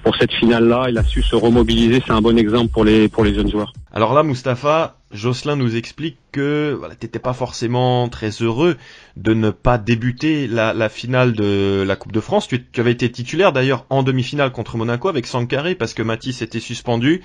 [0.02, 2.02] pour cette finale-là, il a su se remobiliser.
[2.08, 3.74] C'est un bon exemple pour les pour les jeunes joueurs.
[3.92, 8.78] Alors là, Mustapha, Jocelyn nous explique que voilà, t'étais pas forcément très heureux
[9.18, 12.48] de ne pas débuter la, la finale de la Coupe de France.
[12.48, 16.42] Tu, tu avais été titulaire d'ailleurs en demi-finale contre Monaco avec Sankaré parce que Matisse
[16.42, 17.24] était suspendu.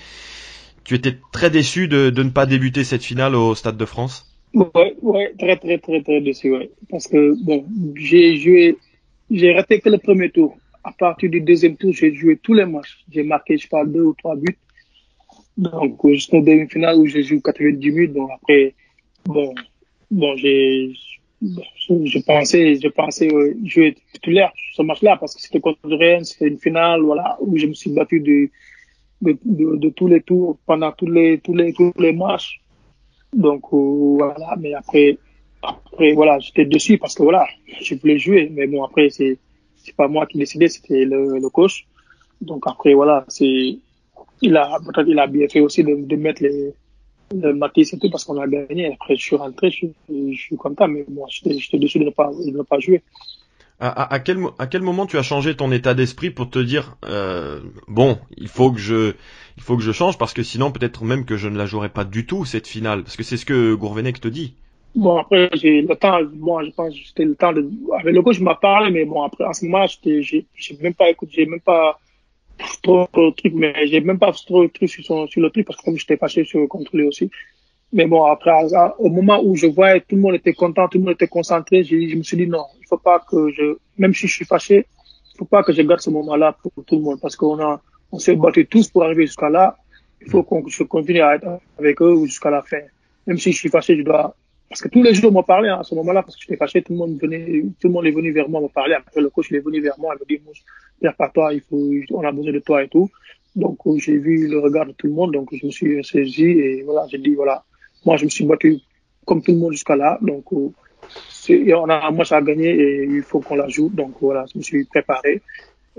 [0.85, 4.31] Tu étais très déçu de, de ne pas débuter cette finale au Stade de France?
[4.53, 6.71] Ouais, ouais, très, très, très, très déçu, ouais.
[6.91, 7.65] Parce que, bon,
[7.97, 8.77] j'ai joué,
[9.31, 10.57] j'ai raté que le premier tour.
[10.85, 13.03] À partir du deuxième tour, j'ai joué tous les matchs.
[13.11, 14.59] J'ai marqué, je pas, deux ou trois buts.
[15.57, 18.13] Donc, euh, jusqu'au demi-finale où j'ai joué 90 minutes.
[18.13, 18.75] Donc, après,
[19.25, 19.55] bon,
[20.11, 20.93] bon, j'ai,
[21.43, 26.49] je, pensais, je pensais euh, jouer titulaire ce match-là parce que c'était contre Rennes, c'était
[26.49, 28.51] une finale, voilà, où je me suis battu de,
[29.33, 32.61] de, tous les tours pendant tous les, tous les, tous les matchs.
[33.33, 35.19] Donc, euh, voilà, mais après,
[35.63, 37.47] après, voilà, j'étais dessus parce que voilà,
[37.81, 38.51] je voulais jouer.
[38.53, 39.39] Mais bon, après, c'est,
[39.77, 41.87] c'est pas moi qui décidais, c'était le, le coach.
[42.41, 43.79] Donc après, voilà, c'est,
[44.43, 48.25] il a, il a bien fait aussi de, de mettre le Matisse et tout parce
[48.25, 48.93] qu'on a gagné.
[48.93, 52.11] Après, je suis rentré, je, je suis content, mais bon, j'étais, j'étais déçu de ne
[52.11, 53.03] pas, de ne pas jouer.
[53.81, 56.49] À, à, à quel, mo- à quel moment tu as changé ton état d'esprit pour
[56.49, 59.15] te dire euh, bon, il faut que je,
[59.57, 61.89] il faut que je change parce que sinon peut-être même que je ne la jouerai
[61.89, 63.03] pas du tout cette finale?
[63.03, 64.55] Parce que c'est ce que Gourvenec te dit.
[64.95, 67.69] Bon, après, j'ai le temps, moi, je pense c'était le temps de,
[67.99, 70.47] avec le coach, je m'a parlé, mais bon, après, en ce moment, j'étais, j'ai,
[70.81, 71.99] même pas écouté, j'ai même pas
[72.83, 75.03] trop le truc, mais j'ai même pas trop le truc sur,
[75.37, 77.31] le truc parce que comme j'étais fâché sur le contrôler aussi.
[77.93, 80.99] Mais bon, après, à- au moment où je voyais tout le monde était content, tout
[80.99, 84.27] le monde était concentré, je me suis dit non, faut pas que je, même si
[84.27, 84.87] je suis fâché,
[85.37, 87.81] faut pas que je garde ce moment-là pour tout le monde parce qu'on a,
[88.13, 89.77] on s'est battu tous pour arriver jusqu'à là.
[90.21, 92.81] Il faut qu'on je continue à être avec eux jusqu'à la fin.
[93.27, 94.35] Même si je suis fâché, je dois,
[94.69, 96.57] parce que tous les jours, on m'a parlé hein, à ce moment-là, parce que j'étais
[96.57, 98.95] fâché, tout le monde venait, tout le monde est venu vers moi me parler.
[98.95, 100.43] Après, le coach, il est venu vers moi, il me dit,
[101.01, 103.09] Pierre, pas toi, il faut, on a besoin de toi et tout.
[103.55, 106.45] Donc, euh, j'ai vu le regard de tout le monde, donc je me suis saisi
[106.45, 107.63] et voilà, j'ai dit, voilà,
[108.05, 108.79] moi, je me suis battu
[109.25, 110.71] comme tout le monde jusqu'à là, donc, euh,
[111.51, 113.91] on a un match à gagner et il faut qu'on la joue.
[113.93, 115.43] Donc voilà, je me suis préparé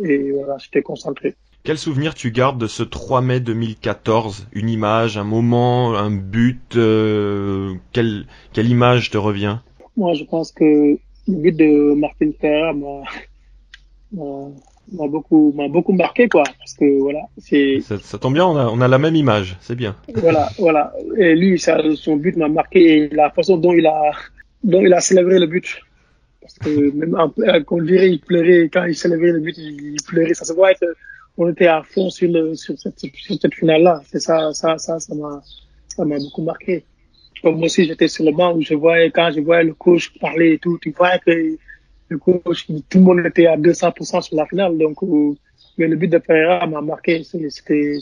[0.04, 1.36] et voilà, j'étais concentré.
[1.64, 6.76] Quel souvenir tu gardes de ce 3 mai 2014 Une image, un moment, un but
[6.76, 9.58] euh, quelle, quelle image te revient?
[9.98, 12.72] Moi, je pense que le but de Martin Ferrer
[14.12, 18.56] m'a beaucoup m'a beaucoup marqué quoi, parce que voilà, c'est ça, ça tombe bien, on
[18.58, 19.96] a, on a la même image, c'est bien.
[20.14, 20.94] voilà, voilà.
[21.18, 24.12] Et lui, ça, son but m'a marqué et la façon dont il a,
[24.66, 25.82] dont il a célébré le but.
[26.42, 29.96] Parce que même un peu, qu'on dirait, il pleurait quand il célébrait le but, il
[30.08, 30.34] pleurait.
[30.34, 30.86] Ça se voit que
[31.38, 34.02] on était à fond sur le, sur cette, sur cette finale-là.
[34.10, 35.42] C'est ça, ça, ça, ça m'a,
[35.96, 36.84] ça m'a beaucoup marqué.
[37.42, 40.18] Comme moi aussi, j'étais sur le banc où je voyais, quand je voyais le coach
[40.20, 41.58] parler et tout, tu voyais que
[42.10, 44.78] le coach, tout le monde était à 200% sur la finale.
[44.78, 45.34] Donc, euh,
[45.78, 47.24] mais le but de Pereira m'a marqué.
[47.24, 48.00] C'était,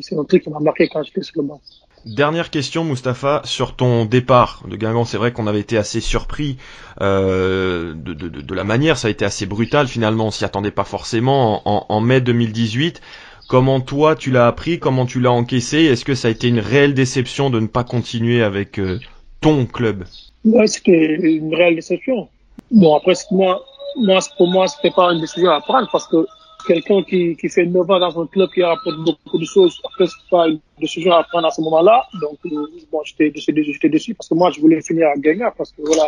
[0.00, 1.60] c'est un truc qui m'a marqué quand j'étais sur le banc.
[2.06, 5.04] Dernière question, Mustapha, sur ton départ de Guingamp.
[5.04, 6.56] C'est vrai qu'on avait été assez surpris
[7.00, 10.70] euh, de, de, de, la manière, ça a été assez brutal finalement, on s'y attendait
[10.70, 13.00] pas forcément en, en mai 2018.
[13.48, 15.78] Comment toi tu l'as appris, comment tu l'as encaissé?
[15.84, 18.98] Est-ce que ça a été une réelle déception de ne pas continuer avec euh,
[19.40, 20.04] ton club?
[20.44, 22.28] Ouais, c'était une réelle déception.
[22.70, 23.64] Bon, après, moi,
[23.96, 26.26] moi, pour moi, c'était pas une décision à prendre parce que
[26.68, 30.06] quelqu'un qui, qui fait 9 ans dans un club qui rapporte beaucoup de choses, après,
[30.06, 32.06] c'est pas une décision à prendre à ce moment-là.
[32.20, 35.72] Donc, euh, bon, j'étais j'étais déçu parce que moi, je voulais finir à gagner parce
[35.72, 36.06] que voilà,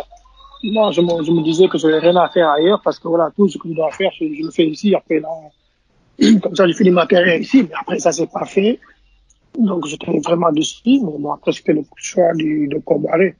[0.63, 3.31] moi, je me, je me disais que j'avais rien à faire ailleurs parce que voilà,
[3.35, 4.93] tout ce que je dois faire, je, je le fais ici.
[4.93, 5.29] Après, là,
[6.41, 8.79] comme ça, j'ai fini ma carrière ici, mais après, ça s'est pas fait.
[9.57, 13.35] Donc, j'étais vraiment déçu, bon, après, c'était le choix du, de Combaré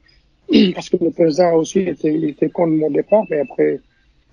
[0.75, 3.79] parce que le président aussi était, était contre mon départ, mais après,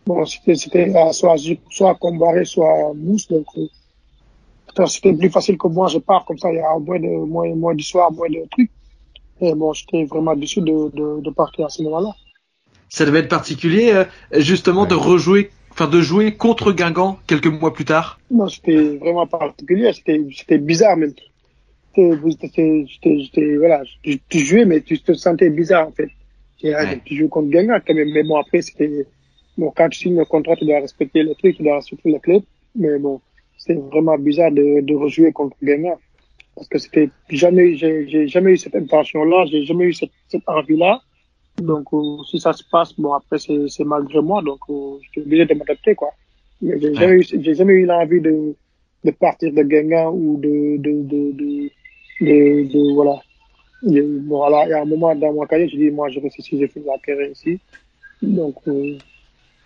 [0.09, 1.36] bon, c'était, euh, soit,
[1.70, 6.50] soit Combaré, soit Mousse, donc, euh, c'était plus facile que moi, je pars comme ça,
[6.50, 8.70] il y a moins de, moins, moins d'histoire, moins de trucs.
[9.40, 12.12] Et bon, j'étais vraiment déçu de, de, de partir à ce moment-là.
[12.88, 17.72] Ça devait être particulier, euh, justement, de rejouer, enfin, de jouer contre Guingamp quelques mois
[17.72, 18.18] plus tard?
[18.30, 21.12] Non, c'était vraiment particulier, c'était, bizarre même.
[21.96, 26.11] Voilà, tu, tu jouais, mais tu te sentais bizarre, en fait.
[26.62, 26.72] Et,
[27.04, 29.06] Tu joues contre Guingamp, quand même, mais bon, après, c'était,
[29.59, 32.18] bon, quand tu signes le contrat, tu dois respecter le truc, tu dois respecter le
[32.18, 32.42] club,
[32.74, 33.20] mais bon,
[33.59, 35.98] c'était vraiment bizarre de, de rejouer contre Guingamp.
[36.54, 41.00] Parce que c'était jamais, j'ai, jamais eu cette intention-là, j'ai jamais eu cette, cette envie-là.
[41.59, 45.26] Donc, euh, si ça se passe, bon, après, c'est, c'est malgré moi, donc, euh, j'étais
[45.26, 46.11] obligé de m'adapter, quoi.
[46.61, 46.94] Mais j'ai
[47.54, 48.54] jamais eu, eu l'envie de,
[49.04, 51.70] de partir de Guingamp ou de, de, de,
[52.20, 53.20] de, voilà.
[53.82, 56.38] Bon, alors, il y a un moment dans ma carrière, j'ai dit, moi, je reste
[56.38, 57.61] ici, j'ai fait ma carrière ici.
[58.20, 58.98] Donc, euh,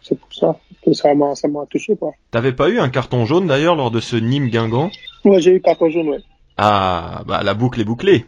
[0.03, 2.13] c'est pour ça que ça m'a, ça m'a touché, quoi.
[2.31, 4.91] T'avais pas eu un carton jaune d'ailleurs lors de ce Nîmes Guingamp?
[5.25, 6.21] Ouais, j'ai eu carton jaune, ouais.
[6.57, 8.27] Ah, bah la boucle est bouclée.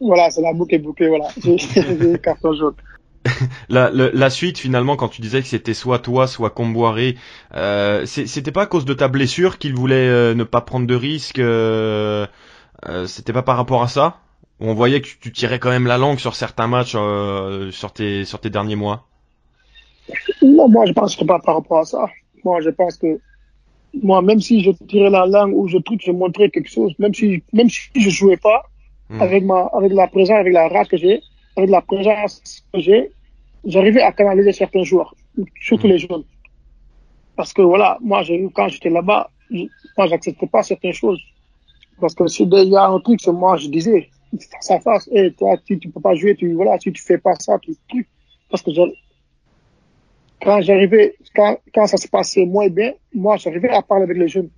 [0.00, 1.28] Voilà, c'est la boucle est bouclée, voilà.
[1.42, 2.74] J'ai j'ai eu carton jaune.
[3.68, 7.16] La, suite finalement, quand tu disais que c'était soit toi, soit Comboiré,
[7.54, 10.94] euh, c'était pas à cause de ta blessure qu'il voulait euh, ne pas prendre de
[10.94, 11.38] risques.
[11.38, 12.26] Euh,
[13.06, 14.20] c'était pas par rapport à ça?
[14.60, 16.96] On voyait que tu, tu tirais quand même la langue sur certains matchs
[17.72, 19.08] sur tes sur tes derniers mois?
[20.42, 22.06] Non, moi, je pense que pas par rapport à ça.
[22.44, 23.20] Moi, je pense que,
[23.94, 27.14] moi, même si je tirais la langue ou je truc, je montrais quelque chose, même
[27.14, 28.62] si, même si je jouais pas,
[29.10, 29.20] Hmm.
[29.20, 31.24] avec ma, avec la présence, avec la rage que j'ai,
[31.56, 33.14] avec la présence que j'ai,
[33.64, 35.14] j'arrivais à canaliser certains joueurs,
[35.60, 36.24] surtout les jeunes.
[37.36, 39.66] Parce que voilà, moi, j'ai, quand j'étais là-bas, je-
[39.96, 41.20] moi, j'acceptais pas certaines choses.
[42.00, 44.12] Parce que s'il y a un truc, c'est moi, je disais,
[44.52, 47.18] face à face, et toi, tu, tu peux pas jouer, tu, voilà, si tu fais
[47.18, 48.08] pas ça, tu, truc.
[48.50, 48.82] Parce que je,
[50.42, 54.28] quand j'arrivais, quand, quand ça se passait moins bien, moi, j'arrivais à parler avec les
[54.28, 54.50] jeunes.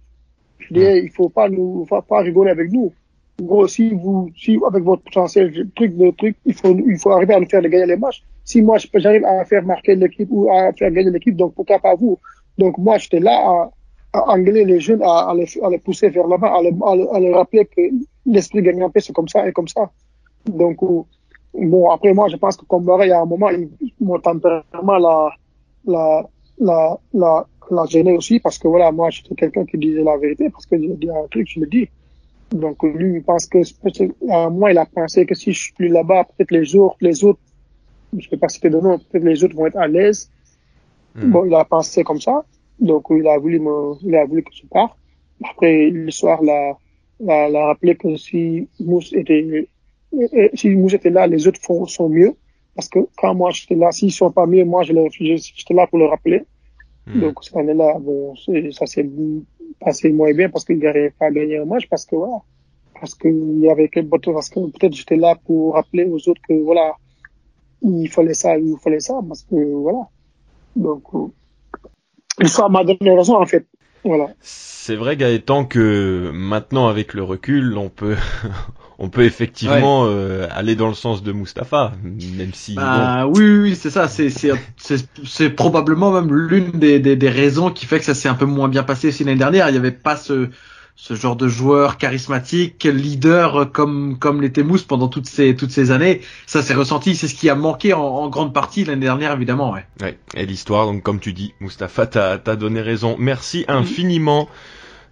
[0.59, 2.93] Je disais, il faut pas nous, faut pas rigoler avec nous.
[3.41, 7.11] En gros, si vous, si avec votre potentiel, truc, de truc, il faut, il faut
[7.11, 8.23] arriver à nous faire gagner les matchs.
[8.45, 11.95] Si moi, j'arrive à faire marquer l'équipe ou à faire gagner l'équipe, donc pourquoi pas
[11.95, 12.19] vous?
[12.59, 13.71] Donc moi, j'étais là à,
[14.19, 16.97] à engueuler les jeunes, à, à, les, à les pousser vers l'avant, à, les- à,
[16.97, 17.81] les- à leur rappeler que
[18.27, 19.91] l'esprit gagnant c'est comme ça et comme ça.
[20.45, 21.03] Donc, euh,
[21.55, 23.71] bon, après moi, je pense que comme il y a un moment, il,
[24.01, 25.31] mon tempérament l'a,
[25.87, 26.29] la,
[26.59, 30.51] la, la, la gêner aussi parce que voilà, moi, j'étais quelqu'un qui disait la vérité
[30.51, 31.89] parce que je dis un truc, je le dis.
[32.53, 33.59] Donc, lui, il pense que,
[34.31, 37.25] à moment, il a pensé que si je suis plus là-bas, peut-être les autres, les
[37.25, 37.39] autres,
[38.13, 40.31] je ne vais pas citer de nom, peut-être les autres vont être à l'aise.
[41.15, 41.31] Hmm.
[41.31, 42.45] Bon, il a pensé comme ça.
[42.81, 44.97] Donc, il a voulu me, il a voulu que je parte.
[45.49, 46.77] Après, le soir, l'a,
[47.21, 49.69] l'a, l'a rappelé que si Mousse était,
[50.13, 52.35] euh, si Mousse était là, les autres font, sont mieux.
[52.75, 55.99] Parce que quand moi j'étais là, s'ils sont pas mieux, moi je j'étais là pour
[55.99, 56.43] le rappeler.
[57.07, 57.21] Hmm.
[57.21, 59.09] Donc cette année-là, bon, ça s'est
[59.81, 62.39] passé moins bien parce qu'il n'arrivait pas à gagner un match parce que voilà,
[63.01, 66.55] parce qu'il y avait que parce que peut-être j'étais là pour rappeler aux autres que
[66.63, 66.95] voilà,
[67.83, 70.09] il fallait ça, il fallait ça parce que voilà.
[70.77, 71.27] Donc euh,
[72.39, 73.67] l'histoire m'a donné raison en fait.
[74.05, 74.29] Voilà.
[74.41, 78.17] C'est vrai Gaëtan que maintenant avec le recul, on peut
[79.03, 83.59] on peut effectivement euh, aller dans le sens de Mustapha, même si Bah, oui, oui,
[83.61, 84.09] oui, c'est ça.
[84.09, 88.15] C'est, c'est, c'est, c'est probablement même l'une des, des, des raisons qui fait que ça
[88.15, 89.69] s'est un peu moins bien passé aussi l'année dernière.
[89.71, 90.51] Il n'y avait pas ce,
[90.97, 95.93] ce genre de joueur charismatique, leader comme, comme l'était Mousse pendant toutes ces, toutes ces
[95.93, 96.21] années.
[96.47, 97.17] Ça s'est ressenti.
[97.17, 99.87] C'est ce qui a manqué en, en grande partie l'année dernière, évidemment, ouais.
[100.03, 103.17] Ouais, et l'histoire, donc comme tu dis, Mustapha, t'as as donné raison.
[103.19, 104.47] Merci infiniment,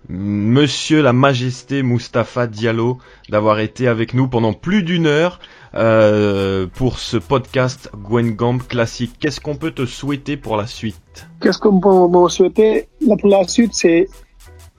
[0.09, 2.99] Monsieur la Majesté Mustapha Diallo,
[3.29, 5.39] d'avoir été avec nous pendant plus d'une heure
[5.75, 9.17] euh, pour ce podcast Gwen Gamb classique.
[9.21, 11.27] Qu'est-ce qu'on peut te souhaiter pour la suite?
[11.43, 12.89] Qu'est-ce qu'on peut me souhaiter?
[13.21, 14.09] Pour la suite, c'est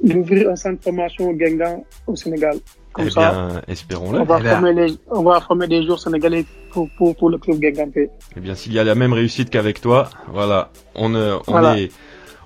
[0.04, 2.58] d'ouvrir un centre de formation au Gengan au Sénégal.
[2.94, 4.22] Comme Eh ça, bien, espérons-le.
[4.22, 4.52] on va, Eh bien.
[4.54, 7.92] former les, on va former des joueurs sénégalais pour, pour, pour le club Gengan.
[8.36, 11.78] Eh bien, s'il y a la même réussite qu'avec toi, voilà, on, ne- on Voilà.
[11.78, 11.92] est,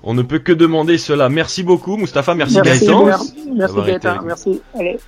[0.04, 1.28] on ne peut que demander cela.
[1.28, 2.34] Merci beaucoup, Mustapha.
[2.34, 3.04] Merci, Merci, Gaëtan.
[3.56, 4.62] merci, Gaëtan, merci.
[4.78, 4.98] Allez.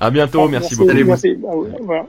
[0.00, 0.48] À bientôt.
[0.48, 0.92] Merci, beaucoup.
[0.92, 2.06] Merci, Ah voilà.